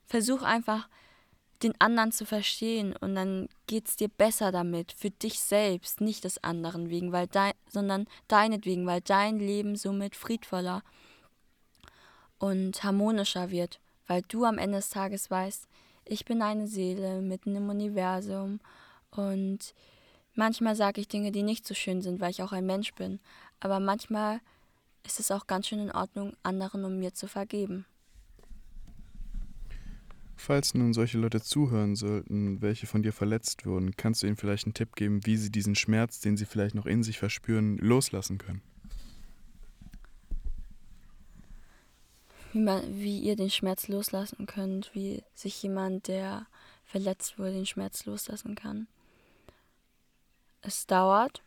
Versuch 0.05 0.43
einfach 0.43 0.87
den 1.63 1.73
anderen 1.81 2.11
zu 2.11 2.25
verstehen 2.25 2.95
und 2.95 3.15
dann 3.15 3.49
geht 3.65 3.87
es 3.87 3.95
dir 3.95 4.09
besser 4.09 4.51
damit, 4.51 4.91
für 4.91 5.09
dich 5.09 5.39
selbst, 5.39 6.01
nicht 6.01 6.23
des 6.23 6.43
anderen 6.43 6.89
wegen, 6.89 7.11
weil 7.11 7.27
dein, 7.27 7.53
sondern 7.69 8.05
deinetwegen, 8.27 8.85
weil 8.85 9.01
dein 9.01 9.39
Leben 9.39 9.75
somit 9.75 10.15
friedvoller 10.15 10.83
und 12.37 12.83
harmonischer 12.83 13.49
wird, 13.49 13.79
weil 14.05 14.21
du 14.21 14.45
am 14.45 14.59
Ende 14.59 14.77
des 14.77 14.89
Tages 14.89 15.31
weißt, 15.31 15.67
ich 16.05 16.25
bin 16.25 16.41
eine 16.41 16.67
Seele 16.67 17.21
mitten 17.21 17.55
im 17.55 17.69
Universum 17.69 18.59
und 19.11 19.73
manchmal 20.35 20.75
sage 20.75 21.01
ich 21.01 21.07
Dinge, 21.07 21.31
die 21.31 21.43
nicht 21.43 21.65
so 21.65 21.73
schön 21.73 22.01
sind, 22.01 22.19
weil 22.19 22.31
ich 22.31 22.43
auch 22.43 22.51
ein 22.51 22.67
Mensch 22.67 22.93
bin, 22.93 23.19
aber 23.59 23.79
manchmal 23.79 24.39
ist 25.07 25.19
es 25.21 25.31
auch 25.31 25.47
ganz 25.47 25.67
schön 25.67 25.79
in 25.79 25.91
Ordnung, 25.91 26.35
anderen 26.43 26.83
um 26.83 26.99
mir 26.99 27.13
zu 27.13 27.27
vergeben. 27.27 27.85
Falls 30.35 30.75
nun 30.75 30.93
solche 30.93 31.17
Leute 31.17 31.41
zuhören 31.41 31.95
sollten, 31.95 32.61
welche 32.61 32.85
von 32.85 33.01
dir 33.01 33.13
verletzt 33.13 33.65
wurden, 33.65 33.95
kannst 33.95 34.21
du 34.21 34.27
ihnen 34.27 34.35
vielleicht 34.35 34.65
einen 34.65 34.73
Tipp 34.75 34.95
geben, 34.95 35.25
wie 35.25 35.37
sie 35.37 35.49
diesen 35.49 35.75
Schmerz, 35.75 36.19
den 36.19 36.37
sie 36.37 36.45
vielleicht 36.45 36.75
noch 36.75 36.85
in 36.85 37.03
sich 37.03 37.17
verspüren, 37.17 37.77
loslassen 37.77 38.37
können? 38.37 38.61
Wie, 42.53 42.59
man, 42.59 42.99
wie 42.99 43.19
ihr 43.19 43.35
den 43.35 43.49
Schmerz 43.49 43.87
loslassen 43.87 44.45
könnt, 44.45 44.93
wie 44.93 45.23
sich 45.33 45.61
jemand, 45.63 46.07
der 46.07 46.45
verletzt 46.85 47.39
wurde, 47.39 47.53
den 47.53 47.65
Schmerz 47.65 48.05
loslassen 48.05 48.55
kann. 48.55 48.87
Es 50.61 50.85
dauert, 50.85 51.43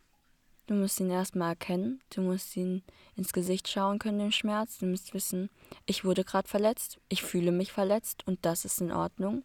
Du 0.71 0.77
musst 0.77 1.01
ihn 1.01 1.09
erstmal 1.09 1.49
erkennen, 1.49 1.99
du 2.11 2.21
musst 2.21 2.55
ihn 2.55 2.81
ins 3.17 3.33
Gesicht 3.33 3.67
schauen 3.67 3.99
können, 3.99 4.19
den 4.19 4.31
Schmerz. 4.31 4.77
Du 4.77 4.85
musst 4.85 5.13
wissen, 5.13 5.49
ich 5.85 6.05
wurde 6.05 6.23
gerade 6.23 6.47
verletzt, 6.47 6.97
ich 7.09 7.23
fühle 7.23 7.51
mich 7.51 7.73
verletzt 7.73 8.25
und 8.25 8.45
das 8.45 8.63
ist 8.63 8.79
in 8.79 8.93
Ordnung. 8.93 9.43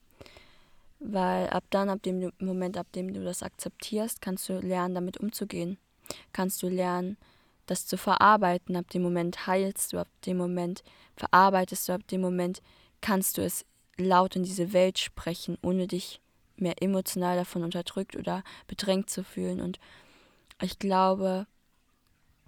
Weil 1.01 1.49
ab 1.49 1.65
dann, 1.71 1.89
ab 1.89 2.01
dem 2.05 2.31
Moment, 2.39 2.77
ab 2.77 2.87
dem 2.93 3.13
du 3.13 3.25
das 3.25 3.43
akzeptierst, 3.43 4.21
kannst 4.21 4.49
du 4.49 4.61
lernen, 4.61 4.95
damit 4.95 5.17
umzugehen. 5.19 5.79
Kannst 6.33 6.63
du 6.63 6.69
lernen, 6.69 7.17
das 7.67 7.89
zu 7.89 7.99
verarbeiten. 7.99 8.77
Ab 8.77 8.89
dem 8.91 9.03
Moment 9.03 9.49
heilst 9.49 9.95
du, 9.95 9.99
ab 9.99 10.09
dem 10.27 10.37
Moment 10.37 10.85
verarbeitest 11.17 11.89
du, 11.89 11.95
ab 11.95 12.07
dem 12.07 12.21
Moment 12.21 12.63
kannst 13.01 13.37
du 13.37 13.43
es 13.43 13.65
laut 13.97 14.37
in 14.37 14.45
diese 14.45 14.73
Welt 14.73 15.01
sprechen, 15.01 15.59
ohne 15.61 15.89
dich 15.89 16.21
mehr 16.55 16.81
emotional 16.81 17.37
davon 17.37 17.65
unterdrückt 17.65 18.15
oder 18.15 18.45
bedrängt 18.69 19.11
zu 19.11 19.25
fühlen. 19.25 19.61
Und 19.61 19.81
ich 20.61 20.79
glaube, 20.79 21.47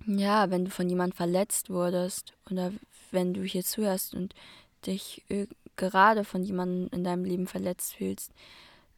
ja, 0.06 0.50
wenn 0.50 0.64
du 0.64 0.70
von 0.70 0.88
jemandem 0.88 1.16
verletzt 1.16 1.70
wurdest 1.70 2.34
oder 2.50 2.72
wenn 3.10 3.34
du 3.34 3.42
hier 3.42 3.64
zuhörst 3.64 4.14
und 4.14 4.34
dich 4.86 5.24
gerade 5.76 6.24
von 6.24 6.42
jemandem 6.42 6.88
in 6.92 7.04
deinem 7.04 7.24
Leben 7.24 7.46
verletzt 7.46 7.94
fühlst, 7.94 8.32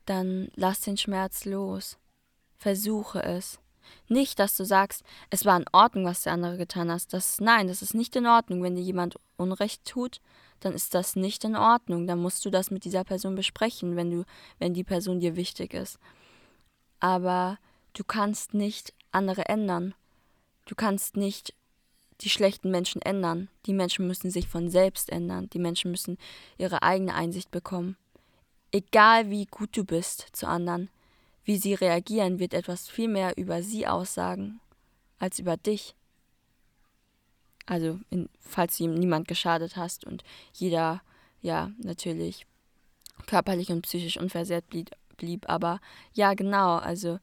dann 0.06 0.50
lass 0.54 0.80
den 0.80 0.96
Schmerz 0.96 1.44
los. 1.44 1.98
Versuche 2.56 3.22
es. 3.22 3.60
Nicht, 4.08 4.38
dass 4.38 4.56
du 4.56 4.64
sagst, 4.64 5.04
es 5.30 5.44
war 5.44 5.56
in 5.56 5.66
Ordnung, 5.72 6.04
was 6.04 6.22
der 6.22 6.32
andere 6.32 6.56
getan 6.56 6.90
hat. 6.90 7.12
Das, 7.12 7.40
nein, 7.40 7.68
das 7.68 7.82
ist 7.82 7.94
nicht 7.94 8.14
in 8.16 8.26
Ordnung. 8.26 8.62
Wenn 8.62 8.76
dir 8.76 8.82
jemand 8.82 9.18
Unrecht 9.36 9.84
tut, 9.84 10.20
dann 10.60 10.74
ist 10.74 10.94
das 10.94 11.16
nicht 11.16 11.44
in 11.44 11.56
Ordnung. 11.56 12.06
Dann 12.06 12.20
musst 12.20 12.44
du 12.44 12.50
das 12.50 12.70
mit 12.70 12.84
dieser 12.84 13.04
Person 13.04 13.34
besprechen, 13.34 13.96
wenn 13.96 14.10
du, 14.10 14.24
wenn 14.58 14.74
die 14.74 14.84
Person 14.84 15.20
dir 15.20 15.36
wichtig 15.36 15.74
ist. 15.74 15.98
Aber 17.00 17.58
du 17.94 18.04
kannst 18.04 18.54
nicht 18.54 18.92
andere 19.12 19.48
ändern. 19.48 19.94
Du 20.66 20.74
kannst 20.74 21.16
nicht 21.16 21.54
die 22.20 22.30
schlechten 22.30 22.70
Menschen 22.70 23.02
ändern. 23.02 23.48
Die 23.66 23.72
Menschen 23.72 24.06
müssen 24.06 24.30
sich 24.30 24.46
von 24.46 24.68
selbst 24.68 25.10
ändern. 25.10 25.48
Die 25.50 25.58
Menschen 25.58 25.90
müssen 25.90 26.18
ihre 26.58 26.82
eigene 26.82 27.14
Einsicht 27.14 27.50
bekommen. 27.50 27.96
Egal 28.72 29.30
wie 29.30 29.46
gut 29.46 29.76
du 29.76 29.84
bist 29.84 30.28
zu 30.32 30.46
anderen, 30.46 30.90
wie 31.44 31.56
sie 31.56 31.74
reagieren, 31.74 32.38
wird 32.38 32.54
etwas 32.54 32.88
viel 32.88 33.08
mehr 33.08 33.36
über 33.36 33.62
sie 33.62 33.86
aussagen 33.86 34.60
als 35.18 35.38
über 35.38 35.56
dich. 35.56 35.94
Also, 37.66 38.00
in, 38.10 38.28
falls 38.40 38.76
du 38.76 38.84
ihm 38.84 38.94
niemand 38.94 39.28
geschadet 39.28 39.76
hast 39.76 40.04
und 40.04 40.24
jeder, 40.52 41.02
ja, 41.40 41.70
natürlich 41.78 42.46
körperlich 43.26 43.70
und 43.70 43.82
psychisch 43.82 44.16
unversehrt 44.16 44.68
blieb, 44.68 44.90
blieb. 45.16 45.48
Aber 45.48 45.80
ja, 46.12 46.34
genau, 46.34 46.76
also 46.76 47.18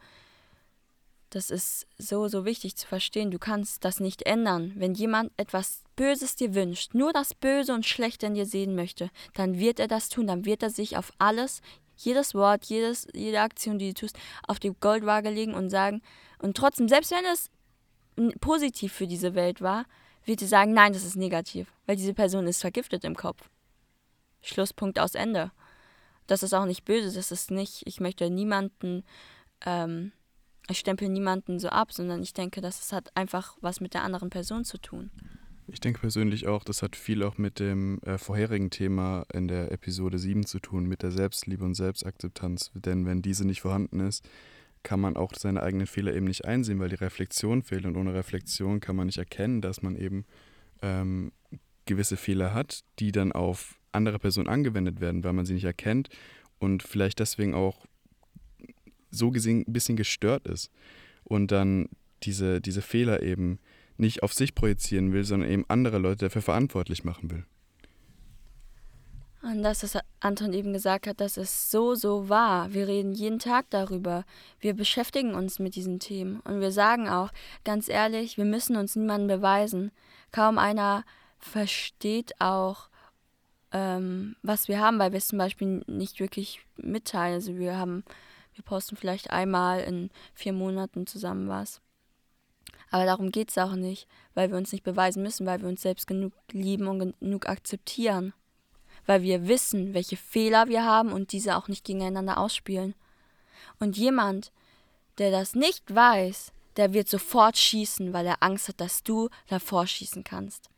das 1.30 1.50
ist 1.50 1.88
so, 1.98 2.28
so 2.28 2.46
wichtig 2.46 2.76
zu 2.76 2.88
verstehen. 2.88 3.32
Du 3.32 3.40
kannst 3.40 3.84
das 3.84 4.00
nicht 4.00 4.24
ändern. 4.24 4.74
Wenn 4.76 4.94
jemand 4.94 5.32
etwas 5.38 5.84
Böses 5.96 6.36
dir 6.36 6.56
wünscht, 6.56 6.94
nur 6.94 7.12
das 7.12 7.34
Böse 7.34 7.74
und 7.74 7.86
Schlechte 7.86 8.28
in 8.28 8.34
dir 8.34 8.46
sehen 8.46 8.76
möchte, 8.76 9.10
dann 9.34 9.60
wird 9.60 9.80
er 9.80 9.88
das 9.88 10.10
tun. 10.10 10.28
Dann 10.28 10.46
wird 10.46 10.64
er 10.64 10.70
sich 10.70 10.96
auf 10.96 11.12
alles, 11.18 11.62
jedes 11.98 12.34
Wort, 12.34 12.66
jedes, 12.66 13.08
jede 13.14 13.42
Aktion, 13.42 13.80
die 13.80 13.90
du 13.90 14.02
tust, 14.02 14.18
auf 14.48 14.60
die 14.60 14.72
Goldwaage 14.80 15.30
legen 15.30 15.54
und 15.54 15.70
sagen, 15.70 16.02
und 16.40 16.56
trotzdem, 16.56 16.88
selbst 16.88 17.12
wenn 17.12 17.26
es 17.26 17.50
positiv 18.40 18.94
für 18.94 19.08
diese 19.08 19.36
Welt 19.36 19.62
war, 19.62 19.86
wird 20.24 20.42
er 20.42 20.48
sagen, 20.48 20.74
nein, 20.74 20.94
das 20.94 21.06
ist 21.06 21.16
negativ, 21.16 21.74
weil 21.86 21.96
diese 21.96 22.14
Person 22.14 22.48
ist 22.48 22.62
vergiftet 22.62 23.04
im 23.04 23.16
Kopf. 23.16 23.50
Schlusspunkt 24.42 25.00
aus 25.00 25.16
Ende. 25.16 25.52
Das 26.28 26.44
ist 26.44 26.54
auch 26.54 26.66
nicht 26.66 26.86
böse, 26.86 27.16
das 27.16 27.32
ist 27.32 27.52
nicht, 27.52 27.84
ich 27.86 28.00
möchte 28.00 28.30
niemanden 28.30 29.04
ähm, 29.66 30.12
ich 30.70 30.80
stempel 30.80 31.10
niemanden 31.10 31.60
so 31.60 31.70
ab, 31.70 31.92
sondern 31.92 32.22
ich 32.22 32.34
denke, 32.34 32.62
dass 32.62 32.80
es 32.80 32.92
hat 32.92 33.16
einfach 33.16 33.58
was 33.62 33.80
mit 33.80 33.94
der 33.94 34.04
anderen 34.04 34.30
Person 34.30 34.66
zu 34.66 34.78
tun. 34.78 35.10
Ich 35.70 35.82
denke 35.82 36.00
persönlich 36.00 36.48
auch, 36.48 36.64
das 36.64 36.82
hat 36.82 36.96
viel 36.96 37.24
auch 37.24 37.38
mit 37.38 37.60
dem 37.60 38.00
äh, 38.00 38.18
vorherigen 38.18 38.70
Thema 38.70 39.26
in 39.34 39.50
der 39.50 39.72
Episode 39.72 40.18
7 40.18 40.46
zu 40.46 40.60
tun, 40.60 40.86
mit 40.86 41.04
der 41.04 41.12
Selbstliebe 41.12 41.66
und 41.66 41.76
Selbstakzeptanz. 41.76 42.72
Denn 42.74 43.06
wenn 43.06 43.22
diese 43.22 43.46
nicht 43.46 43.62
vorhanden 43.62 44.00
ist, 44.00 44.24
kann 44.84 45.02
man 45.02 45.18
auch 45.18 45.34
seine 45.36 45.62
eigenen 45.62 45.88
Fehler 45.88 46.14
eben 46.14 46.28
nicht 46.28 46.46
einsehen, 46.46 46.80
weil 46.80 46.88
die 46.88 46.96
Reflexion 46.96 47.64
fehlt. 47.64 47.86
Und 47.86 47.98
ohne 47.98 48.14
Reflexion 48.14 48.80
kann 48.80 48.96
man 48.96 49.08
nicht 49.08 49.18
erkennen, 49.18 49.62
dass 49.62 49.82
man 49.82 49.98
eben 49.98 50.26
ähm, 50.82 51.34
gewisse 51.86 52.16
Fehler 52.16 52.54
hat, 52.54 52.86
die 53.00 53.12
dann 53.12 53.34
auf 53.34 53.78
andere 53.92 54.20
Personen 54.20 54.48
angewendet 54.48 55.02
werden, 55.02 55.26
weil 55.26 55.34
man 55.34 55.46
sie 55.46 55.54
nicht 55.54 55.66
erkennt 55.66 56.10
und 56.60 56.84
vielleicht 56.84 57.20
deswegen 57.20 57.54
auch 57.54 57.87
so 59.18 59.32
gesehen 59.32 59.64
ein 59.68 59.74
bisschen 59.74 59.98
gestört 59.98 60.48
ist 60.48 60.72
und 61.24 61.52
dann 61.52 61.90
diese, 62.24 62.62
diese 62.62 62.82
Fehler 62.82 63.22
eben 63.22 63.60
nicht 63.98 64.24
auf 64.24 64.34
sich 64.34 64.56
projizieren 64.56 65.12
will, 65.12 65.24
sondern 65.24 65.50
eben 65.50 65.66
andere 65.68 65.98
Leute 65.98 66.26
dafür 66.26 66.42
verantwortlich 66.42 67.04
machen 67.04 67.32
will. 67.32 67.46
Und 69.42 69.64
das, 69.64 69.84
was 69.84 70.02
Anton 70.20 70.52
eben 70.52 70.74
gesagt 70.74 71.08
hat, 71.08 71.22
das 71.22 71.38
ist 71.38 71.72
so, 71.72 71.96
so 71.96 72.28
wahr. 72.28 72.74
Wir 72.74 72.88
reden 72.88 73.14
jeden 73.14 73.40
Tag 73.40 73.70
darüber. 73.70 74.26
Wir 74.60 74.74
beschäftigen 74.74 75.36
uns 75.36 75.60
mit 75.60 75.76
diesen 75.76 76.00
Themen. 76.00 76.42
Und 76.42 76.60
wir 76.60 76.72
sagen 76.72 77.08
auch, 77.08 77.32
ganz 77.64 77.88
ehrlich, 77.88 78.38
wir 78.38 78.46
müssen 78.46 78.76
uns 78.76 78.96
niemandem 78.96 79.40
beweisen. 79.40 79.92
Kaum 80.32 80.58
einer 80.58 81.06
versteht 81.40 82.34
auch, 82.42 82.90
ähm, 83.72 84.36
was 84.42 84.68
wir 84.68 84.80
haben, 84.80 85.00
weil 85.00 85.12
wir 85.12 85.18
es 85.18 85.28
zum 85.28 85.38
Beispiel 85.38 85.84
nicht 85.88 86.20
wirklich 86.20 86.62
mitteilen. 86.76 87.36
Also 87.36 87.58
wir 87.58 87.78
haben 87.78 88.04
wir 88.58 88.64
posten 88.64 88.96
vielleicht 88.96 89.30
einmal 89.30 89.82
in 89.82 90.10
vier 90.34 90.54
Monaten 90.54 91.08
zusammen 91.08 91.48
was. 91.48 91.82
Aber 92.90 93.06
darum 93.06 93.32
geht 93.32 93.50
es 93.50 93.58
auch 93.58 93.76
nicht, 93.76 94.08
weil 94.34 94.50
wir 94.50 94.58
uns 94.58 94.72
nicht 94.72 94.84
beweisen 94.84 95.24
müssen, 95.24 95.46
weil 95.46 95.62
wir 95.62 95.68
uns 95.68 95.82
selbst 95.82 96.08
genug 96.08 96.34
lieben 96.52 96.88
und 96.88 97.20
genug 97.20 97.48
akzeptieren. 97.48 98.34
Weil 99.06 99.22
wir 99.22 99.48
wissen, 99.48 99.94
welche 99.94 100.18
Fehler 100.18 100.68
wir 100.68 100.84
haben 100.84 101.12
und 101.12 101.32
diese 101.32 101.58
auch 101.58 101.68
nicht 101.68 101.86
gegeneinander 101.86 102.38
ausspielen. 102.38 102.96
Und 103.80 103.98
jemand, 103.98 104.52
der 105.18 105.32
das 105.32 105.56
nicht 105.56 105.94
weiß, 105.94 106.52
der 106.78 106.94
wird 106.94 107.10
sofort 107.10 107.58
schießen, 107.58 108.14
weil 108.14 108.26
er 108.26 108.42
Angst 108.44 108.70
hat, 108.70 108.80
dass 108.80 109.04
du 109.04 109.30
davor 109.48 109.88
schießen 109.88 110.24
kannst. 110.24 110.70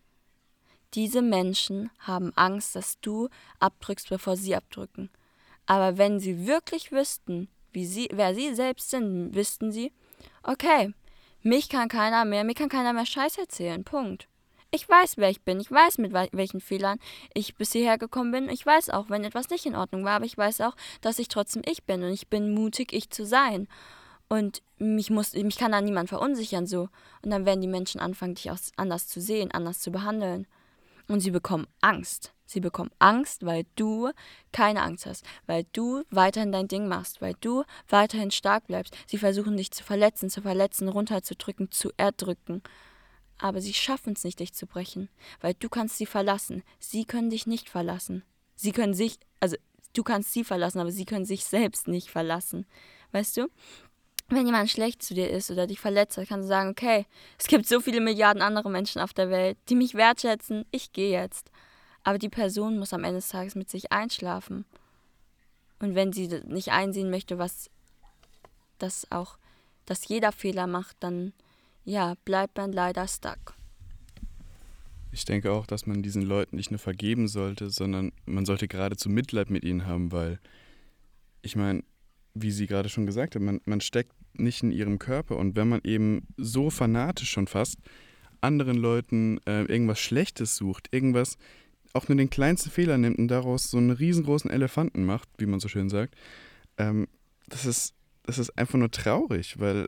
Diese 0.96 1.22
Menschen 1.22 1.92
haben 2.00 2.32
Angst, 2.36 2.76
dass 2.76 3.00
du 3.00 3.30
abdrückst, 3.60 4.10
bevor 4.10 4.36
sie 4.36 4.56
abdrücken. 4.56 5.10
Aber 5.68 5.98
wenn 5.98 6.20
sie 6.20 6.48
wirklich 6.48 6.92
wüssten, 6.92 7.48
wie 7.74 7.86
sie, 7.86 8.10
wer 8.12 8.36
sie 8.36 8.54
selbst 8.54 8.90
sind, 8.90 9.36
wüssten 9.36 9.72
sie, 9.72 9.92
okay, 10.44 10.94
mich 11.42 11.70
kann 11.70 11.88
keiner 11.88 12.26
mehr, 12.26 12.44
mir 12.44 12.54
kann 12.54 12.70
keiner 12.70 12.94
mehr 12.94 13.06
Scheiß 13.06 13.38
erzählen. 13.38 13.84
Punkt. 13.84 14.28
Ich 14.72 14.88
weiß, 14.88 15.18
wer 15.18 15.30
ich 15.30 15.42
bin. 15.42 15.60
Ich 15.60 15.72
weiß, 15.72 15.98
mit 15.98 16.14
welchen 16.14 16.62
Fehlern 16.62 17.00
ich 17.34 17.56
bis 17.56 17.72
hierher 17.72 17.98
gekommen 17.98 18.32
bin. 18.32 18.50
Ich 18.50 18.64
weiß 18.64 18.92
auch, 18.92 19.10
wenn 19.10 19.24
etwas 19.24 19.50
nicht 19.50 19.66
in 19.66 19.76
Ordnung 19.76 20.06
war, 20.06 20.18
aber 20.18 20.26
ich 20.26 20.38
weiß 20.38 20.62
auch, 20.62 20.76
dass 21.02 21.18
ich 21.18 21.28
trotzdem 21.28 21.64
ich 21.66 21.86
bin 21.86 22.04
und 22.04 22.12
ich 22.12 22.28
bin 22.28 22.54
mutig, 22.54 22.94
ich 22.94 23.10
zu 23.10 23.26
sein. 23.26 23.68
Und 24.28 24.62
mich, 24.78 25.10
muss, 25.10 25.34
mich 25.34 25.58
kann 25.58 25.72
da 25.72 25.82
niemand 25.82 26.10
verunsichern 26.10 26.68
so. 26.68 26.90
Und 27.24 27.32
dann 27.32 27.48
werden 27.48 27.62
die 27.62 27.68
Menschen 27.68 28.00
anfangen, 28.00 28.36
dich 28.36 28.52
auch 28.52 28.60
anders 28.76 29.08
zu 29.08 29.20
sehen, 29.20 29.52
anders 29.52 29.80
zu 29.80 29.92
behandeln. 29.92 30.46
Und 31.08 31.22
sie 31.22 31.32
bekommen 31.32 31.66
Angst. 31.82 32.32
Sie 32.50 32.62
bekommen 32.62 32.89
Angst, 32.98 33.46
weil 33.46 33.68
du 33.75 34.10
keine 34.51 34.82
Angst 34.82 35.06
hast, 35.06 35.24
weil 35.46 35.65
du 35.72 36.03
weiterhin 36.10 36.51
dein 36.51 36.68
Ding 36.68 36.88
machst, 36.88 37.22
weil 37.22 37.36
du 37.41 37.63
weiterhin 37.88 38.32
stark 38.32 38.65
bleibst. 38.65 38.98
Sie 39.06 39.20
versuchen 39.20 39.56
dich 39.56 39.70
zu 39.70 39.84
verletzen, 39.84 40.32
zu 40.32 40.41
verletzen, 40.41 40.89
runterzudrücken, 40.89 41.70
zu 41.70 41.91
erdrücken. 41.96 42.63
Aber 43.38 43.62
sie 43.62 43.75
schaffen 43.75 44.13
es 44.13 44.24
nicht, 44.24 44.39
dich 44.39 44.53
zu 44.53 44.65
brechen, 44.65 45.10
weil 45.41 45.53
du 45.53 45.70
kannst 45.70 45.98
sie 45.98 46.08
verlassen. 46.08 46.63
Sie 46.79 47.06
können 47.06 47.29
dich 47.29 47.46
nicht 47.46 47.70
verlassen. 47.70 48.24
Sie 48.56 48.72
können 48.72 48.96
sich, 48.96 49.20
also 49.39 49.56
du 49.94 50.01
kannst 50.01 50.34
sie 50.34 50.44
verlassen, 50.44 50.79
aber 50.79 50.91
sie 50.91 51.06
können 51.06 51.25
sich 51.25 51.46
selbst 51.46 51.88
nicht 51.88 52.10
verlassen. 52.10 52.65
Weißt 53.12 53.38
du? 53.38 53.48
wenn 54.32 54.46
jemand 54.46 54.70
schlecht 54.70 55.01
zu 55.01 55.13
dir 55.13 55.29
ist 55.29 55.50
oder 55.50 55.65
dich 55.65 55.79
verletzt 55.79 56.18
hat, 56.18 56.27
kannst 56.27 56.46
du 56.46 56.50
sagen, 56.50 56.70
okay, 56.70 57.06
es 57.39 57.48
gibt 57.48 57.68
so 57.68 57.79
viele 57.79 58.00
Milliarden 58.00 58.41
andere 58.41 58.70
Menschen 58.70 59.01
auf 59.01 59.12
der 59.13 59.29
Welt, 59.32 59.58
die 59.70 59.75
mich 59.75 59.96
wertschätzen, 59.96 60.65
ich 60.72 60.91
gehe 60.91 61.12
jetzt. 61.12 61.50
Aber 62.10 62.18
die 62.18 62.28
Person 62.28 62.80
muss 62.80 62.92
am 62.92 63.04
Ende 63.04 63.20
des 63.20 63.28
Tages 63.28 63.54
mit 63.54 63.70
sich 63.70 63.92
einschlafen. 63.92 64.66
Und 65.78 65.94
wenn 65.94 66.12
sie 66.12 66.28
nicht 66.48 66.70
einsehen 66.70 67.12
möchte, 67.12 67.38
was 67.38 67.70
das 68.80 69.06
auch, 69.12 69.38
dass 69.86 70.08
jeder 70.08 70.32
Fehler 70.32 70.66
macht, 70.66 70.98
dann 71.01 71.34
ja, 71.86 72.16
bleibt 72.25 72.58
man 72.58 72.72
leider 72.72 73.08
stuck. 73.08 73.54
Ich 75.12 75.24
denke 75.24 75.51
auch, 75.51 75.68
dass 75.68 75.86
man 75.86 76.01
diesen 76.01 76.24
Leuten 76.24 76.56
nicht 76.56 76.72
nur 76.72 76.80
vergeben 76.80 77.28
sollte, 77.28 77.70
sondern 77.70 78.12
man 78.25 78.48
sollte 78.48 78.68
geradezu 78.68 79.08
Mitleid 79.08 79.51
mit 79.51 79.63
ihnen 79.63 79.86
haben, 79.86 80.12
weil 80.12 80.39
ich 81.44 81.56
meine, 81.56 81.84
wie 82.34 82.50
sie 82.50 82.66
gerade 82.66 82.89
schon 82.89 83.06
gesagt 83.06 83.36
hat, 83.36 83.42
man, 83.44 83.62
man 83.66 83.82
steckt 83.82 84.16
nicht 84.34 84.63
in 84.63 84.72
ihrem 84.72 84.98
Körper. 84.98 85.38
Und 85.38 85.56
wenn 85.56 85.70
man 85.70 85.82
eben 85.84 86.25
so 86.38 86.72
fanatisch 86.72 87.30
schon 87.30 87.46
fast 87.46 87.78
anderen 88.42 88.78
Leuten 88.78 89.39
äh, 89.46 89.62
irgendwas 89.66 90.00
Schlechtes 90.00 90.56
sucht, 90.56 90.88
irgendwas, 90.92 91.38
auch 91.93 92.08
nur 92.08 92.17
den 92.17 92.29
kleinsten 92.29 92.69
Fehler 92.69 92.98
nimmt 92.98 93.17
und 93.17 93.27
daraus 93.27 93.69
so 93.69 93.77
einen 93.77 93.91
riesengroßen 93.91 94.50
Elefanten 94.50 95.05
macht, 95.05 95.29
wie 95.38 95.46
man 95.46 95.60
so 95.60 95.67
schön 95.67 95.89
sagt, 95.89 96.15
ähm, 96.77 97.08
das, 97.48 97.65
ist, 97.65 97.93
das 98.24 98.38
ist 98.38 98.58
einfach 98.58 98.77
nur 98.77 98.91
traurig, 98.91 99.60
weil 99.60 99.88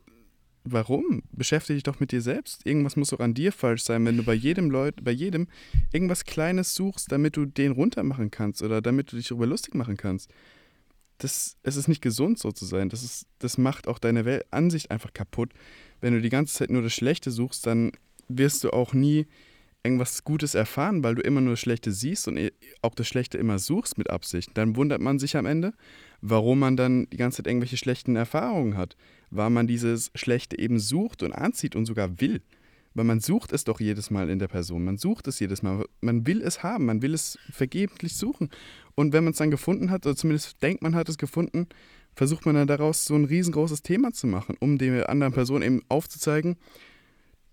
warum? 0.64 1.24
Beschäftige 1.32 1.76
dich 1.76 1.84
doch 1.84 2.00
mit 2.00 2.12
dir 2.12 2.22
selbst. 2.22 2.66
Irgendwas 2.66 2.96
muss 2.96 3.14
auch 3.14 3.20
an 3.20 3.34
dir 3.34 3.52
falsch 3.52 3.84
sein, 3.84 4.06
wenn 4.06 4.18
du 4.18 4.24
bei 4.24 4.34
jedem 4.34 4.70
Leut, 4.70 5.04
bei 5.04 5.12
jedem 5.12 5.48
irgendwas 5.92 6.24
Kleines 6.26 6.76
suchst, 6.76 7.12
damit 7.12 7.36
du 7.36 7.46
den 7.46 7.72
runtermachen 7.72 8.30
kannst 8.30 8.62
oder 8.62 8.82
damit 8.82 9.12
du 9.12 9.16
dich 9.16 9.28
darüber 9.28 9.48
lustig 9.48 9.74
machen 9.74 9.98
kannst 9.98 10.32
das, 11.24 11.58
es 11.64 11.76
ist 11.76 11.88
nicht 11.88 12.02
gesund, 12.02 12.40
so 12.40 12.52
zu 12.52 12.66
sein. 12.66 12.90
Das, 12.90 13.04
ist, 13.04 13.28
das 13.40 13.58
macht 13.58 13.88
auch 13.88 14.00
deine 14.00 14.26
Welt 14.26 14.46
Ansicht 14.52 14.92
einfach 14.92 15.14
kaputt. 15.14 15.54
Wenn 16.00 16.14
du 16.14 16.22
die 16.22 16.30
ganze 16.30 16.56
Zeit 16.56 16.70
nur 16.70 16.82
das 16.82 16.94
Schlechte 16.94 17.32
suchst, 17.32 17.66
dann 17.66 17.92
wirst 18.28 18.64
du 18.64 18.72
auch 18.72 18.94
nie 18.94 19.28
irgendwas 19.84 20.24
Gutes 20.24 20.56
erfahren, 20.56 21.04
weil 21.04 21.16
du 21.16 21.22
immer 21.22 21.42
nur 21.42 21.54
das 21.54 21.60
Schlechte 21.60 21.92
siehst 21.92 22.28
und 22.28 22.40
auch 22.82 22.96
das 22.96 23.08
Schlechte 23.08 23.38
immer 23.38 23.60
suchst 23.60 23.98
mit 23.98 24.10
Absicht. 24.10 24.52
Dann 24.54 24.76
wundert 24.76 25.02
man 25.02 25.20
sich 25.20 25.36
am 25.38 25.46
Ende, 25.46 25.74
warum 26.22 26.60
man 26.60 26.78
dann 26.78 27.08
die 27.10 27.18
ganze 27.18 27.38
Zeit 27.38 27.48
irgendwelche 27.48 27.78
schlechten 27.78 28.16
Erfahrungen 28.16 28.78
hat, 28.78 28.96
weil 29.32 29.50
man 29.50 29.68
dieses 29.68 30.12
Schlechte 30.16 30.58
eben 30.60 30.80
sucht 30.80 31.24
und 31.24 31.34
anzieht 31.34 31.76
und 31.76 31.86
sogar 31.86 32.22
will. 32.22 32.42
Weil 32.94 33.06
man 33.06 33.22
sucht 33.22 33.54
es 33.54 33.64
doch 33.64 33.80
jedes 33.80 34.12
Mal 34.12 34.30
in 34.30 34.40
der 34.40 34.50
Person. 34.50 34.84
Man 34.84 34.98
sucht 34.98 35.28
es 35.28 35.40
jedes 35.40 35.64
Mal. 35.64 35.86
Man 36.02 36.28
will 36.28 36.42
es 36.42 36.62
haben. 36.62 36.86
Man 36.86 37.02
will 37.02 37.14
es 37.14 37.40
vergeblich 37.50 38.18
suchen. 38.18 38.50
Und 38.96 39.14
wenn 39.14 39.24
man 39.24 39.32
es 39.32 39.38
dann 39.38 39.50
gefunden 39.50 39.92
hat, 39.92 40.06
oder 40.06 40.16
zumindest 40.16 40.62
denkt 40.62 40.84
man 40.84 40.94
hat 40.94 41.08
es 41.08 41.18
gefunden, 41.18 41.68
versucht 42.16 42.46
man 42.46 42.56
dann 42.56 42.68
daraus 42.68 43.06
so 43.06 43.16
ein 43.16 43.24
riesengroßes 43.24 43.82
Thema 43.82 44.12
zu 44.12 44.28
machen, 44.28 44.58
um 44.60 44.78
der 44.78 45.10
anderen 45.10 45.32
Person 45.32 45.62
eben 45.62 45.82
aufzuzeigen, 45.88 46.58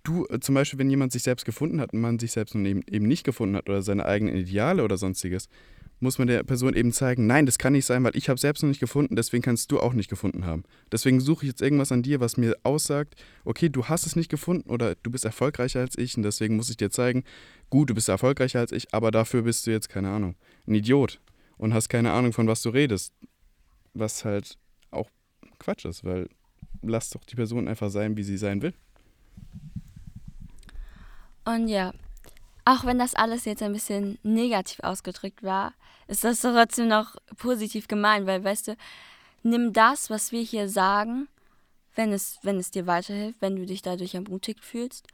du, 0.08 0.26
äh, 0.26 0.40
zum 0.40 0.54
Beispiel, 0.54 0.78
wenn 0.78 0.90
jemand 0.90 1.12
sich 1.12 1.22
selbst 1.22 1.44
gefunden 1.44 1.80
hat 1.80 1.92
und 1.92 2.00
man 2.00 2.18
sich 2.18 2.32
selbst 2.32 2.54
eben, 2.54 2.82
eben 2.90 3.06
nicht 3.06 3.24
gefunden 3.24 3.56
hat 3.56 3.68
oder 3.68 3.82
seine 3.82 4.06
eigenen 4.06 4.36
Ideale 4.36 4.82
oder 4.82 4.96
sonstiges, 4.96 5.48
muss 6.00 6.18
man 6.18 6.28
der 6.28 6.44
Person 6.44 6.74
eben 6.74 6.92
zeigen, 6.92 7.26
nein, 7.26 7.44
das 7.44 7.58
kann 7.58 7.72
nicht 7.72 7.84
sein, 7.84 8.04
weil 8.04 8.16
ich 8.16 8.28
habe 8.28 8.38
selbst 8.38 8.62
noch 8.62 8.68
nicht 8.68 8.80
gefunden, 8.80 9.16
deswegen 9.16 9.42
kannst 9.42 9.72
du 9.72 9.80
auch 9.80 9.94
nicht 9.94 10.08
gefunden 10.08 10.44
haben. 10.46 10.62
Deswegen 10.92 11.20
suche 11.20 11.44
ich 11.44 11.50
jetzt 11.50 11.62
irgendwas 11.62 11.90
an 11.90 12.02
dir, 12.02 12.20
was 12.20 12.36
mir 12.36 12.56
aussagt, 12.62 13.16
okay, 13.44 13.68
du 13.68 13.86
hast 13.86 14.06
es 14.06 14.14
nicht 14.14 14.30
gefunden 14.30 14.70
oder 14.70 14.94
du 14.94 15.10
bist 15.10 15.24
erfolgreicher 15.24 15.80
als 15.80 15.98
ich 15.98 16.16
und 16.16 16.22
deswegen 16.22 16.56
muss 16.56 16.70
ich 16.70 16.76
dir 16.76 16.90
zeigen, 16.90 17.24
gut, 17.68 17.90
du 17.90 17.94
bist 17.94 18.08
erfolgreicher 18.08 18.60
als 18.60 18.72
ich, 18.72 18.94
aber 18.94 19.10
dafür 19.10 19.42
bist 19.42 19.66
du 19.66 19.72
jetzt, 19.72 19.88
keine 19.88 20.10
Ahnung, 20.10 20.36
ein 20.66 20.74
Idiot 20.74 21.20
und 21.56 21.74
hast 21.74 21.88
keine 21.88 22.12
Ahnung, 22.12 22.32
von 22.32 22.46
was 22.46 22.62
du 22.62 22.70
redest. 22.70 23.12
Was 23.94 24.24
halt 24.24 24.56
auch 24.92 25.10
Quatsch 25.58 25.84
ist, 25.84 26.04
weil 26.04 26.28
lass 26.82 27.10
doch 27.10 27.24
die 27.24 27.34
Person 27.34 27.66
einfach 27.66 27.90
sein, 27.90 28.16
wie 28.16 28.22
sie 28.22 28.36
sein 28.36 28.62
will. 28.62 28.72
Und 31.48 31.68
ja, 31.68 31.94
auch 32.66 32.84
wenn 32.84 32.98
das 32.98 33.14
alles 33.14 33.46
jetzt 33.46 33.62
ein 33.62 33.72
bisschen 33.72 34.18
negativ 34.22 34.80
ausgedrückt 34.80 35.42
war, 35.42 35.72
ist 36.06 36.22
das 36.22 36.40
trotzdem 36.40 36.88
noch 36.88 37.16
positiv 37.38 37.88
gemeint, 37.88 38.26
weil, 38.26 38.44
weißt 38.44 38.68
du, 38.68 38.76
nimm 39.44 39.72
das, 39.72 40.10
was 40.10 40.30
wir 40.30 40.42
hier 40.42 40.68
sagen, 40.68 41.26
wenn 41.94 42.12
es, 42.12 42.38
wenn 42.42 42.58
es 42.58 42.70
dir 42.70 42.86
weiterhilft, 42.86 43.40
wenn 43.40 43.56
du 43.56 43.64
dich 43.64 43.80
dadurch 43.80 44.14
ermutigt 44.14 44.62
fühlst 44.62 45.06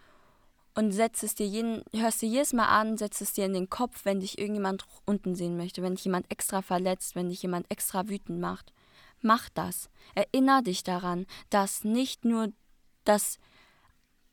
und 0.75 0.90
setz 0.90 1.23
es 1.23 1.37
dir 1.37 1.47
jeden, 1.47 1.85
hörst 1.92 2.20
dir 2.20 2.29
jedes 2.29 2.53
Mal 2.53 2.66
an, 2.66 2.99
setz 2.99 3.20
es 3.20 3.33
dir 3.33 3.44
in 3.47 3.55
den 3.55 3.70
Kopf, 3.70 4.05
wenn 4.05 4.18
dich 4.18 4.37
irgendjemand 4.37 4.85
unten 5.05 5.37
sehen 5.37 5.57
möchte, 5.57 5.83
wenn 5.83 5.94
dich 5.94 6.05
jemand 6.05 6.29
extra 6.33 6.62
verletzt, 6.62 7.14
wenn 7.14 7.29
dich 7.29 7.42
jemand 7.42 7.70
extra 7.70 8.09
wütend 8.09 8.40
macht. 8.40 8.73
Mach 9.20 9.51
das. 9.51 9.88
Erinner 10.16 10.62
dich 10.62 10.83
daran, 10.83 11.27
dass 11.49 11.85
nicht 11.85 12.25
nur 12.25 12.49
das, 13.05 13.38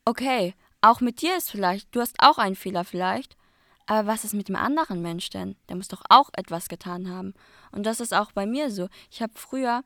okay, 0.03 0.55
auch 0.81 1.01
mit 1.01 1.21
dir 1.21 1.37
ist 1.37 1.51
vielleicht, 1.51 1.93
du 1.95 2.01
hast 2.01 2.15
auch 2.19 2.37
einen 2.37 2.55
Fehler 2.55 2.83
vielleicht, 2.83 3.37
aber 3.85 4.07
was 4.07 4.23
ist 4.23 4.33
mit 4.33 4.47
dem 4.47 4.55
anderen 4.55 5.01
Mensch 5.01 5.29
denn? 5.29 5.55
Der 5.69 5.75
muss 5.75 5.87
doch 5.87 6.03
auch 6.09 6.29
etwas 6.33 6.69
getan 6.69 7.09
haben. 7.09 7.33
Und 7.71 7.85
das 7.85 7.99
ist 7.99 8.13
auch 8.13 8.31
bei 8.31 8.45
mir 8.45 8.71
so. 8.71 8.87
Ich 9.09 9.21
habe 9.21 9.33
früher 9.35 9.83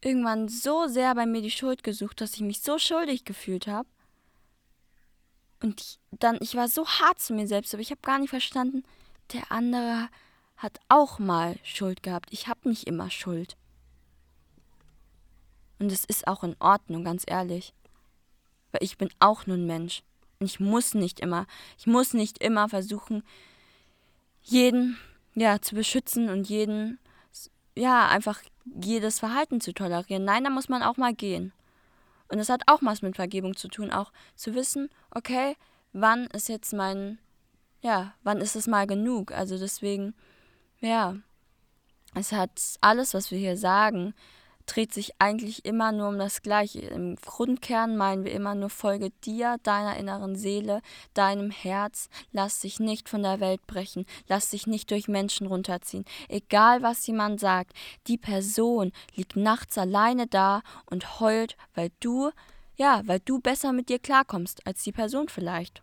irgendwann 0.00 0.48
so 0.48 0.86
sehr 0.86 1.14
bei 1.14 1.26
mir 1.26 1.42
die 1.42 1.50
Schuld 1.50 1.82
gesucht, 1.82 2.20
dass 2.20 2.34
ich 2.34 2.40
mich 2.40 2.60
so 2.60 2.78
schuldig 2.78 3.24
gefühlt 3.24 3.66
habe. 3.66 3.88
Und 5.62 5.80
ich, 5.80 5.98
dann, 6.10 6.38
ich 6.40 6.54
war 6.54 6.68
so 6.68 6.86
hart 6.86 7.20
zu 7.20 7.34
mir 7.34 7.46
selbst, 7.46 7.74
aber 7.74 7.82
ich 7.82 7.90
habe 7.90 8.00
gar 8.00 8.18
nicht 8.18 8.30
verstanden, 8.30 8.82
der 9.32 9.52
andere 9.52 10.08
hat 10.56 10.80
auch 10.88 11.18
mal 11.18 11.56
Schuld 11.62 12.02
gehabt. 12.02 12.30
Ich 12.32 12.48
habe 12.48 12.68
nicht 12.68 12.86
immer 12.86 13.10
Schuld. 13.10 13.56
Und 15.78 15.92
es 15.92 16.04
ist 16.04 16.26
auch 16.26 16.44
in 16.44 16.56
Ordnung, 16.58 17.04
ganz 17.04 17.24
ehrlich. 17.26 17.74
Weil 18.72 18.82
ich 18.82 18.98
bin 18.98 19.10
auch 19.18 19.46
nur 19.46 19.56
ein 19.56 19.66
Mensch. 19.66 20.02
Ich 20.42 20.58
muss 20.58 20.94
nicht 20.94 21.20
immer, 21.20 21.46
ich 21.78 21.86
muss 21.86 22.14
nicht 22.14 22.42
immer 22.42 22.70
versuchen, 22.70 23.22
jeden 24.42 24.96
ja 25.34 25.60
zu 25.60 25.74
beschützen 25.74 26.30
und 26.30 26.48
jeden 26.48 26.98
ja 27.76 28.08
einfach 28.08 28.40
jedes 28.82 29.18
Verhalten 29.18 29.60
zu 29.60 29.74
tolerieren. 29.74 30.24
Nein, 30.24 30.44
da 30.44 30.50
muss 30.50 30.70
man 30.70 30.82
auch 30.82 30.96
mal 30.96 31.12
gehen. 31.12 31.52
Und 32.28 32.38
das 32.38 32.48
hat 32.48 32.62
auch 32.68 32.78
was 32.80 33.02
mit 33.02 33.16
Vergebung 33.16 33.54
zu 33.54 33.68
tun, 33.68 33.90
auch 33.90 34.12
zu 34.34 34.54
wissen, 34.54 34.88
okay, 35.10 35.56
wann 35.92 36.24
ist 36.28 36.48
jetzt 36.48 36.72
mein, 36.72 37.18
ja, 37.82 38.14
wann 38.22 38.38
ist 38.38 38.56
es 38.56 38.66
mal 38.66 38.86
genug? 38.86 39.32
Also 39.32 39.58
deswegen, 39.58 40.14
ja, 40.80 41.16
es 42.14 42.32
hat 42.32 42.50
alles, 42.80 43.12
was 43.12 43.30
wir 43.30 43.38
hier 43.38 43.58
sagen, 43.58 44.14
dreht 44.66 44.92
sich 44.92 45.12
eigentlich 45.18 45.64
immer 45.64 45.92
nur 45.92 46.08
um 46.08 46.18
das 46.18 46.42
Gleiche. 46.42 46.80
Im 46.80 47.16
Grundkern 47.16 47.96
meinen 47.96 48.24
wir 48.24 48.32
immer 48.32 48.54
nur 48.54 48.70
Folge 48.70 49.10
dir, 49.24 49.56
deiner 49.62 49.96
inneren 49.96 50.36
Seele, 50.36 50.80
deinem 51.14 51.50
Herz. 51.50 52.08
Lass 52.32 52.60
dich 52.60 52.80
nicht 52.80 53.08
von 53.08 53.22
der 53.22 53.40
Welt 53.40 53.66
brechen. 53.66 54.06
Lass 54.28 54.50
dich 54.50 54.66
nicht 54.66 54.90
durch 54.90 55.08
Menschen 55.08 55.46
runterziehen. 55.46 56.04
Egal 56.28 56.82
was 56.82 57.06
jemand 57.06 57.40
sagt, 57.40 57.72
die 58.06 58.18
Person 58.18 58.92
liegt 59.14 59.36
nachts 59.36 59.78
alleine 59.78 60.26
da 60.26 60.62
und 60.86 61.20
heult, 61.20 61.56
weil 61.74 61.90
du, 62.00 62.30
ja, 62.76 63.02
weil 63.06 63.20
du 63.20 63.40
besser 63.40 63.72
mit 63.72 63.88
dir 63.88 63.98
klarkommst 63.98 64.66
als 64.66 64.82
die 64.82 64.92
Person 64.92 65.28
vielleicht. 65.28 65.82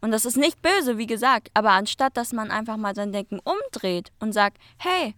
Und 0.00 0.10
das 0.10 0.24
ist 0.24 0.36
nicht 0.36 0.62
böse, 0.62 0.98
wie 0.98 1.06
gesagt, 1.06 1.50
aber 1.54 1.70
anstatt 1.70 2.16
dass 2.16 2.32
man 2.32 2.50
einfach 2.50 2.76
mal 2.76 2.94
sein 2.94 3.12
Denken 3.12 3.40
umdreht 3.40 4.12
und 4.20 4.32
sagt, 4.32 4.58
hey, 4.78 5.14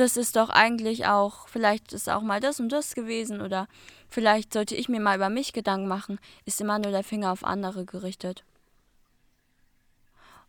das 0.00 0.16
ist 0.16 0.36
doch 0.36 0.48
eigentlich 0.48 1.06
auch, 1.06 1.46
vielleicht 1.46 1.92
ist 1.92 2.08
auch 2.08 2.22
mal 2.22 2.40
das 2.40 2.58
und 2.58 2.70
das 2.70 2.94
gewesen 2.94 3.40
oder 3.40 3.68
vielleicht 4.08 4.52
sollte 4.52 4.74
ich 4.74 4.88
mir 4.88 5.00
mal 5.00 5.16
über 5.16 5.28
mich 5.28 5.52
Gedanken 5.52 5.86
machen, 5.86 6.18
ist 6.46 6.60
immer 6.60 6.78
nur 6.78 6.90
der 6.90 7.04
Finger 7.04 7.30
auf 7.32 7.44
andere 7.44 7.84
gerichtet. 7.84 8.44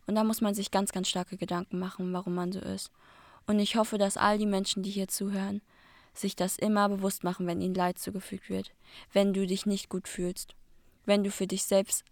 Und 0.06 0.14
da 0.14 0.24
muss 0.24 0.40
man 0.40 0.54
sich 0.54 0.70
ganz, 0.70 0.90
ganz 0.90 1.08
starke 1.08 1.36
Gedanken 1.36 1.78
machen, 1.78 2.12
warum 2.12 2.34
man 2.34 2.50
so 2.50 2.60
ist. 2.60 2.90
Und 3.46 3.58
ich 3.58 3.76
hoffe, 3.76 3.98
dass 3.98 4.16
all 4.16 4.38
die 4.38 4.46
Menschen, 4.46 4.82
die 4.82 4.90
hier 4.90 5.08
zuhören, 5.08 5.60
sich 6.14 6.34
das 6.34 6.56
immer 6.56 6.88
bewusst 6.88 7.22
machen, 7.22 7.46
wenn 7.46 7.60
ihnen 7.60 7.74
Leid 7.74 7.98
zugefügt 7.98 8.48
wird, 8.48 8.72
wenn 9.12 9.32
du 9.32 9.46
dich 9.46 9.66
nicht 9.66 9.88
gut 9.88 10.08
fühlst, 10.08 10.54
wenn 11.04 11.24
du 11.24 11.30
für 11.30 11.46
dich 11.46 11.64
selbst 11.64 12.04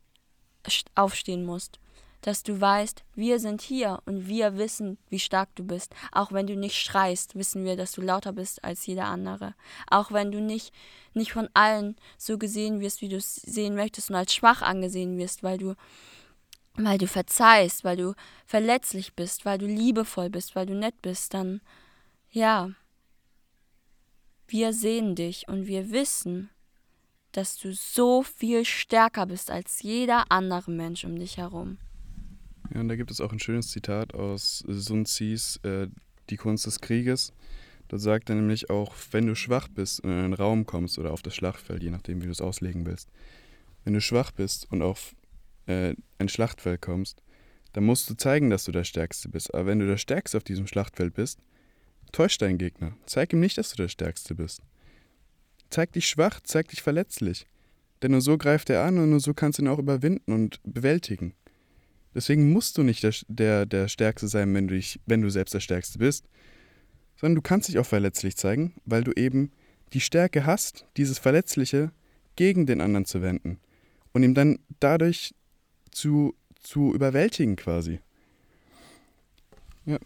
aufstehen 0.95 1.45
musst, 1.45 1.79
dass 2.21 2.43
du 2.43 2.61
weißt, 2.61 3.05
wir 3.15 3.39
sind 3.39 3.63
hier 3.63 4.01
und 4.05 4.27
wir 4.27 4.57
wissen, 4.57 4.99
wie 5.09 5.19
stark 5.19 5.55
du 5.55 5.65
bist. 5.65 5.95
Auch 6.13 6.33
wenn 6.33 6.47
du 6.47 6.57
nicht 6.57 6.77
schreist, 6.77 7.35
wissen 7.35 7.65
wir, 7.65 7.77
dass 7.77 7.93
du 7.93 8.03
lauter 8.03 8.33
bist 8.33 8.63
als 8.63 8.87
jeder 8.87 9.07
andere. 9.07 9.55
Auch 9.91 10.13
wenn 10.13 10.31
du 10.31 10.41
nicht, 10.41 10.73
nicht 11.15 11.33
von 11.33 11.49
allen 11.55 11.97
so 12.19 12.39
gesehen 12.39 12.81
wirst, 12.81 13.01
wie 13.01 13.09
du 13.09 13.17
es 13.17 13.37
sehen 13.37 13.75
möchtest 13.75 14.11
und 14.11 14.17
als 14.17 14.35
schwach 14.35 14.63
angesehen 14.63 15.17
wirst, 15.17 15.43
weil 15.43 15.59
du, 15.59 15.75
weil 16.75 16.99
du 16.99 17.07
verzeihst, 17.07 17.85
weil 17.85 17.97
du 17.97 18.15
verletzlich 18.45 19.15
bist, 19.15 19.45
weil 19.45 19.59
du 19.59 19.67
liebevoll 19.67 20.31
bist, 20.31 20.55
weil 20.55 20.67
du 20.67 20.75
nett 20.75 21.01
bist, 21.03 21.35
dann 21.35 21.61
ja, 22.31 22.71
wir 24.47 24.73
sehen 24.73 25.15
dich 25.15 25.49
und 25.49 25.67
wir 25.67 25.91
wissen, 25.91 26.51
dass 27.33 27.57
du 27.57 27.73
so 27.73 28.23
viel 28.23 28.65
stärker 28.65 29.27
bist 29.27 29.51
als 29.51 29.83
jeder 29.83 30.31
andere 30.31 30.71
Mensch 30.71 31.05
um 31.05 31.19
dich 31.19 31.37
herum. 31.37 31.79
Ja, 32.73 32.81
und 32.81 32.89
da 32.89 32.97
gibt 32.97 33.11
es 33.11 33.21
auch 33.21 33.33
ein 33.33 33.41
schönes 33.41 33.71
Zitat 33.71 34.15
aus 34.15 34.65
Sun 34.67 35.05
Tzus 35.05 35.57
äh, 35.65 35.89
Die 36.29 36.37
Kunst 36.37 36.67
des 36.67 36.81
Krieges. 36.81 37.33
Da 37.89 37.99
sagt 37.99 38.31
er 38.31 38.37
nämlich 38.37 38.71
auch, 38.71 38.95
wenn 39.11 39.27
du 39.27 39.35
schwach 39.35 39.67
bist 39.67 40.01
und 40.01 40.11
in 40.13 40.19
einen 40.19 40.35
Raum 40.35 40.65
kommst 40.65 40.99
oder 40.99 41.13
auf 41.13 41.23
das 41.23 41.35
Schlachtfeld, 41.35 41.83
je 41.83 41.91
nachdem, 41.91 42.23
wie 42.23 42.27
du 42.27 42.33
es 42.33 42.41
auslegen 42.41 42.87
willst, 42.87 43.11
wenn 43.85 43.95
du 43.95 44.01
schwach 44.01 44.31
bist 44.31 44.71
und 44.71 44.83
auf 44.83 45.17
äh, 45.67 45.95
ein 46.19 46.29
Schlachtfeld 46.29 46.81
kommst, 46.81 47.23
dann 47.73 47.85
musst 47.85 48.09
du 48.09 48.15
zeigen, 48.15 48.51
dass 48.51 48.65
du 48.65 48.73
der 48.73 48.85
Stärkste 48.85 49.29
bist. 49.29 49.53
Aber 49.53 49.67
wenn 49.67 49.81
du 49.81 49.87
der 49.87 49.97
Stärkste 49.97 50.37
auf 50.37 50.45
diesem 50.45 50.69
Schlachtfeld 50.69 51.15
bist, 51.15 51.41
täusch 52.13 52.39
deinen 52.39 52.59
Gegner. 52.59 52.97
Zeig 53.07 53.33
ihm 53.33 53.41
nicht, 53.41 53.59
dass 53.59 53.71
du 53.71 53.77
der 53.77 53.89
Stärkste 53.89 54.35
bist. 54.35 54.63
Zeig 55.71 55.93
dich 55.93 56.09
schwach, 56.09 56.41
zeig 56.43 56.69
dich 56.69 56.83
verletzlich. 56.83 57.47
Denn 58.03 58.13
nur 58.13 58.21
so 58.21 58.39
greift 58.39 58.71
er 58.71 58.85
an 58.85 58.99
und 58.99 59.11
nur 59.11 59.21
so 59.21 59.35
kannst 59.35 59.59
du 59.59 59.63
ihn 59.63 59.69
auch 59.69 59.79
überwinden 59.79 60.33
und 60.33 60.61
bewältigen. 60.65 61.35
Deswegen 62.15 62.53
musst 62.53 62.77
du 62.77 62.83
nicht 62.83 63.03
der, 63.03 63.15
der, 63.29 63.67
der 63.67 63.89
Stärkste 63.89 64.29
sein, 64.29 64.53
wenn 64.55 64.69
du, 64.69 64.75
dich, 64.75 65.01
wenn 65.07 65.23
du 65.23 65.31
selbst 65.31 65.55
der 65.55 65.61
Stärkste 65.61 65.99
bist, 65.99 66.29
sondern 67.17 67.37
du 67.37 67.43
kannst 67.43 67.69
dich 67.69 67.79
auch 67.79 67.87
verletzlich 67.87 68.37
zeigen, 68.37 68.75
weil 68.85 69.05
du 69.05 69.13
eben 69.13 69.53
die 69.93 70.01
Stärke 70.01 70.47
hast, 70.47 70.87
dieses 70.97 71.19
Verletzliche 71.19 71.93
gegen 72.37 72.67
den 72.67 72.81
anderen 72.81 73.05
zu 73.05 73.23
wenden 73.23 73.61
und 74.13 74.23
ihm 74.23 74.35
dann 74.35 74.59
dadurch 74.81 75.35
zu, 75.91 76.35
zu 76.61 76.95
überwältigen 76.95 77.57
quasi. 77.57 78.01
Ja. 79.85 79.99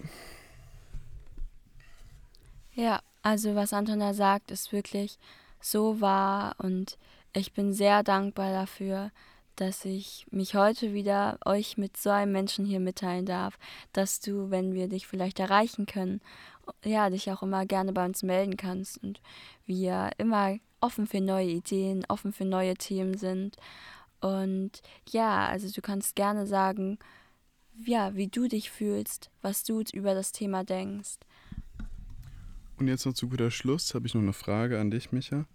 Ja, 2.74 3.00
also 3.22 3.54
was 3.54 3.72
Anton 3.72 4.00
da 4.00 4.14
sagt, 4.14 4.50
ist 4.50 4.72
wirklich 4.72 5.18
so 5.60 6.00
wahr 6.00 6.56
und 6.58 6.98
ich 7.32 7.52
bin 7.52 7.72
sehr 7.72 8.02
dankbar 8.02 8.52
dafür, 8.52 9.10
dass 9.56 9.84
ich 9.84 10.26
mich 10.30 10.54
heute 10.54 10.92
wieder 10.92 11.38
euch 11.44 11.76
mit 11.76 11.96
so 11.96 12.10
einem 12.10 12.32
Menschen 12.32 12.64
hier 12.64 12.80
mitteilen 12.80 13.26
darf, 13.26 13.58
dass 13.92 14.20
du, 14.20 14.50
wenn 14.50 14.74
wir 14.74 14.88
dich 14.88 15.06
vielleicht 15.06 15.38
erreichen 15.40 15.86
können, 15.86 16.20
ja, 16.84 17.10
dich 17.10 17.30
auch 17.30 17.42
immer 17.42 17.66
gerne 17.66 17.92
bei 17.92 18.04
uns 18.04 18.22
melden 18.22 18.56
kannst 18.56 19.02
und 19.02 19.20
wir 19.66 20.10
immer 20.18 20.56
offen 20.80 21.06
für 21.06 21.20
neue 21.20 21.48
Ideen, 21.48 22.04
offen 22.08 22.32
für 22.32 22.44
neue 22.44 22.74
Themen 22.74 23.16
sind. 23.16 23.56
Und 24.20 24.82
ja, 25.08 25.46
also 25.46 25.70
du 25.70 25.82
kannst 25.82 26.16
gerne 26.16 26.46
sagen, 26.46 26.98
ja, 27.84 28.14
wie 28.14 28.28
du 28.28 28.48
dich 28.48 28.70
fühlst, 28.70 29.30
was 29.42 29.64
du 29.64 29.82
über 29.92 30.14
das 30.14 30.32
Thema 30.32 30.64
denkst. 30.64 31.16
Und 32.76 32.88
jetzt 32.88 33.06
noch 33.06 33.12
zu 33.12 33.28
guter 33.28 33.50
Schluss 33.50 33.94
habe 33.94 34.06
ich 34.06 34.14
noch 34.14 34.22
eine 34.22 34.32
Frage 34.32 34.80
an 34.80 34.90
dich, 34.90 35.12
Micha. 35.12 35.46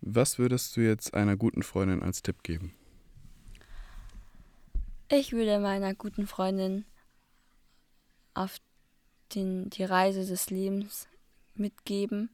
Was 0.00 0.38
würdest 0.38 0.76
du 0.76 0.80
jetzt 0.80 1.14
einer 1.14 1.36
guten 1.36 1.62
Freundin 1.62 2.02
als 2.02 2.22
Tipp 2.22 2.42
geben? 2.42 2.74
Ich 5.10 5.32
würde 5.32 5.58
meiner 5.58 5.94
guten 5.94 6.26
Freundin 6.26 6.84
auf 8.34 8.58
den, 9.34 9.70
die 9.70 9.84
Reise 9.84 10.26
des 10.26 10.50
Lebens 10.50 11.08
mitgeben. 11.54 12.28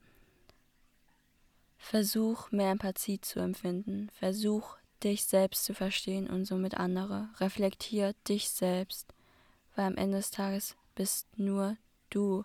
Versuch 1.78 2.50
mehr 2.50 2.72
Empathie 2.72 3.20
zu 3.20 3.38
empfinden. 3.38 4.10
Versuch 4.18 4.76
dich 5.04 5.24
selbst 5.24 5.64
zu 5.64 5.72
verstehen 5.72 6.28
und 6.28 6.46
somit 6.46 6.74
andere. 6.74 7.28
Reflektier 7.38 8.12
dich 8.26 8.50
selbst, 8.50 9.14
weil 9.76 9.84
am 9.84 9.96
Ende 9.96 10.16
des 10.16 10.32
Tages 10.32 10.74
bist 10.96 11.28
nur 11.38 11.76
du 12.10 12.44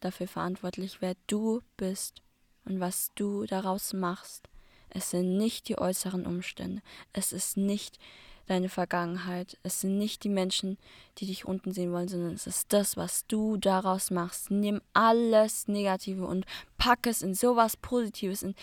dafür 0.00 0.26
verantwortlich, 0.26 1.02
wer 1.02 1.16
du 1.26 1.60
bist 1.76 2.22
und 2.64 2.80
was 2.80 3.10
du 3.14 3.44
daraus 3.44 3.92
machst. 3.92 4.48
Es 4.88 5.10
sind 5.10 5.36
nicht 5.36 5.68
die 5.68 5.76
äußeren 5.76 6.24
Umstände. 6.24 6.80
Es 7.12 7.32
ist 7.32 7.58
nicht 7.58 7.98
deine 8.46 8.68
Vergangenheit. 8.68 9.58
Es 9.62 9.80
sind 9.80 9.98
nicht 9.98 10.24
die 10.24 10.28
Menschen, 10.28 10.78
die 11.18 11.26
dich 11.26 11.44
unten 11.44 11.72
sehen 11.72 11.92
wollen, 11.92 12.08
sondern 12.08 12.34
es 12.34 12.46
ist 12.46 12.72
das, 12.72 12.96
was 12.96 13.26
du 13.26 13.56
daraus 13.56 14.10
machst. 14.10 14.50
Nimm 14.50 14.80
alles 14.92 15.68
Negative 15.68 16.26
und 16.26 16.46
pack 16.78 17.06
es 17.06 17.22
in 17.22 17.34
sowas 17.34 17.76
Positives. 17.76 18.42
In 18.42 18.54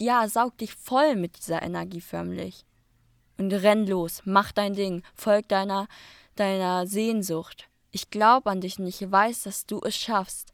ja, 0.00 0.26
saug 0.28 0.56
dich 0.58 0.74
voll 0.74 1.16
mit 1.16 1.36
dieser 1.38 1.62
Energie 1.62 2.00
förmlich. 2.00 2.64
Und 3.38 3.52
renn 3.52 3.86
los, 3.86 4.22
mach 4.24 4.52
dein 4.52 4.74
Ding, 4.74 5.02
folg 5.14 5.48
deiner, 5.48 5.86
deiner 6.36 6.86
Sehnsucht. 6.86 7.68
Ich 7.90 8.10
glaube 8.10 8.50
an 8.50 8.60
dich 8.60 8.78
und 8.78 8.86
ich 8.86 9.10
weiß, 9.10 9.44
dass 9.44 9.66
du 9.66 9.80
es 9.80 9.96
schaffst. 9.96 10.52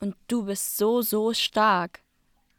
Und 0.00 0.16
du 0.28 0.44
bist 0.44 0.76
so, 0.76 1.02
so 1.02 1.32
stark. 1.32 2.00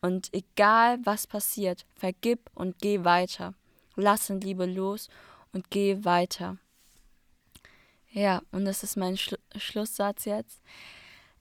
Und 0.02 0.34
egal 0.34 1.00
was 1.04 1.28
passiert, 1.28 1.86
vergib 1.96 2.50
und 2.54 2.80
geh 2.80 3.04
weiter 3.04 3.54
lass 3.96 4.30
in 4.30 4.42
Liebe 4.42 4.66
los 4.66 5.10
und 5.54 5.70
geh 5.70 6.04
weiter. 6.04 6.58
Ja, 8.12 8.42
und 8.52 8.66
das 8.66 8.84
ist 8.84 8.96
mein 8.96 9.18
Schlu 9.18 9.38
Schlusssatz 9.58 10.26
jetzt. 10.26 10.62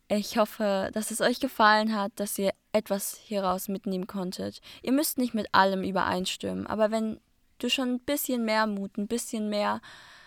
Ich 0.08 0.36
hoffe, 0.36 0.90
dass 0.92 1.10
es 1.10 1.20
euch 1.20 1.40
gefallen 1.40 1.94
hat, 1.94 2.12
dass 2.16 2.38
ihr 2.38 2.52
etwas 2.72 3.16
hieraus 3.16 3.68
mitnehmen 3.68 4.06
konntet. 4.06 4.60
Ihr 4.82 4.92
müsst 4.92 5.18
nicht 5.18 5.34
mit 5.34 5.54
allem 5.54 5.82
übereinstimmen, 5.82 6.66
aber 6.66 6.90
wenn 6.90 7.20
du 7.58 7.70
schon 7.70 7.94
ein 7.94 8.00
bisschen 8.00 8.44
mehr 8.44 8.66
Mut, 8.66 8.98
ein 8.98 9.06
bisschen 9.06 9.48
mehr 9.48 9.80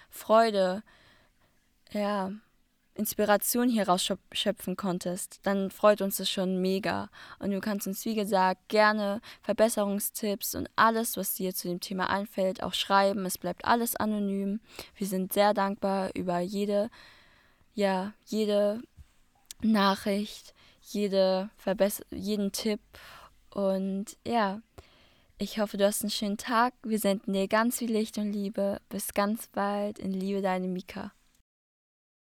Freude, 0.10 0.84
ja, 1.92 2.32
Inspiration 2.98 3.70
hieraus 3.70 4.12
schöpfen 4.32 4.76
konntest, 4.76 5.40
dann 5.44 5.72
freut 5.72 6.02
uns 6.02 6.18
das 6.18 6.30
schon 6.30 6.62
mega. 6.62 7.10
Und 7.40 7.52
du 7.52 7.60
kannst 7.60 7.88
uns, 7.88 8.04
wie 8.06 8.16
gesagt, 8.16 8.70
gerne 8.70 9.22
Verbesserungstipps 9.44 10.56
und 10.56 10.70
alles, 10.76 11.18
was 11.18 11.36
dir 11.36 11.54
zu 11.54 11.68
dem 11.68 11.80
Thema 11.80 12.10
einfällt, 12.10 12.64
auch 12.64 12.74
schreiben. 12.74 13.26
Es 13.26 13.38
bleibt 13.38 13.66
alles 13.66 13.96
anonym. 13.96 14.60
Wir 14.96 15.08
sind 15.08 15.34
sehr 15.34 15.54
dankbar 15.54 16.10
über 16.16 16.40
jede, 16.40 16.90
ja, 17.74 18.14
jede 18.26 18.82
Nachricht, 19.62 20.54
jede 20.82 21.50
jeden 22.12 22.52
Tipp. 22.52 22.82
Und 23.50 24.18
ja, 24.26 24.62
ich 25.38 25.60
hoffe, 25.60 25.78
du 25.78 25.86
hast 25.86 26.02
einen 26.02 26.10
schönen 26.10 26.38
Tag. 26.38 26.74
Wir 26.84 27.00
senden 27.00 27.34
dir 27.34 27.48
ganz 27.48 27.78
viel 27.78 27.92
Licht 27.92 28.18
und 28.18 28.32
Liebe. 28.32 28.82
Bis 28.90 29.14
ganz 29.14 29.48
bald. 29.48 30.00
In 30.00 30.12
Liebe, 30.12 30.42
deine 30.42 30.68
Mika. 30.68 31.12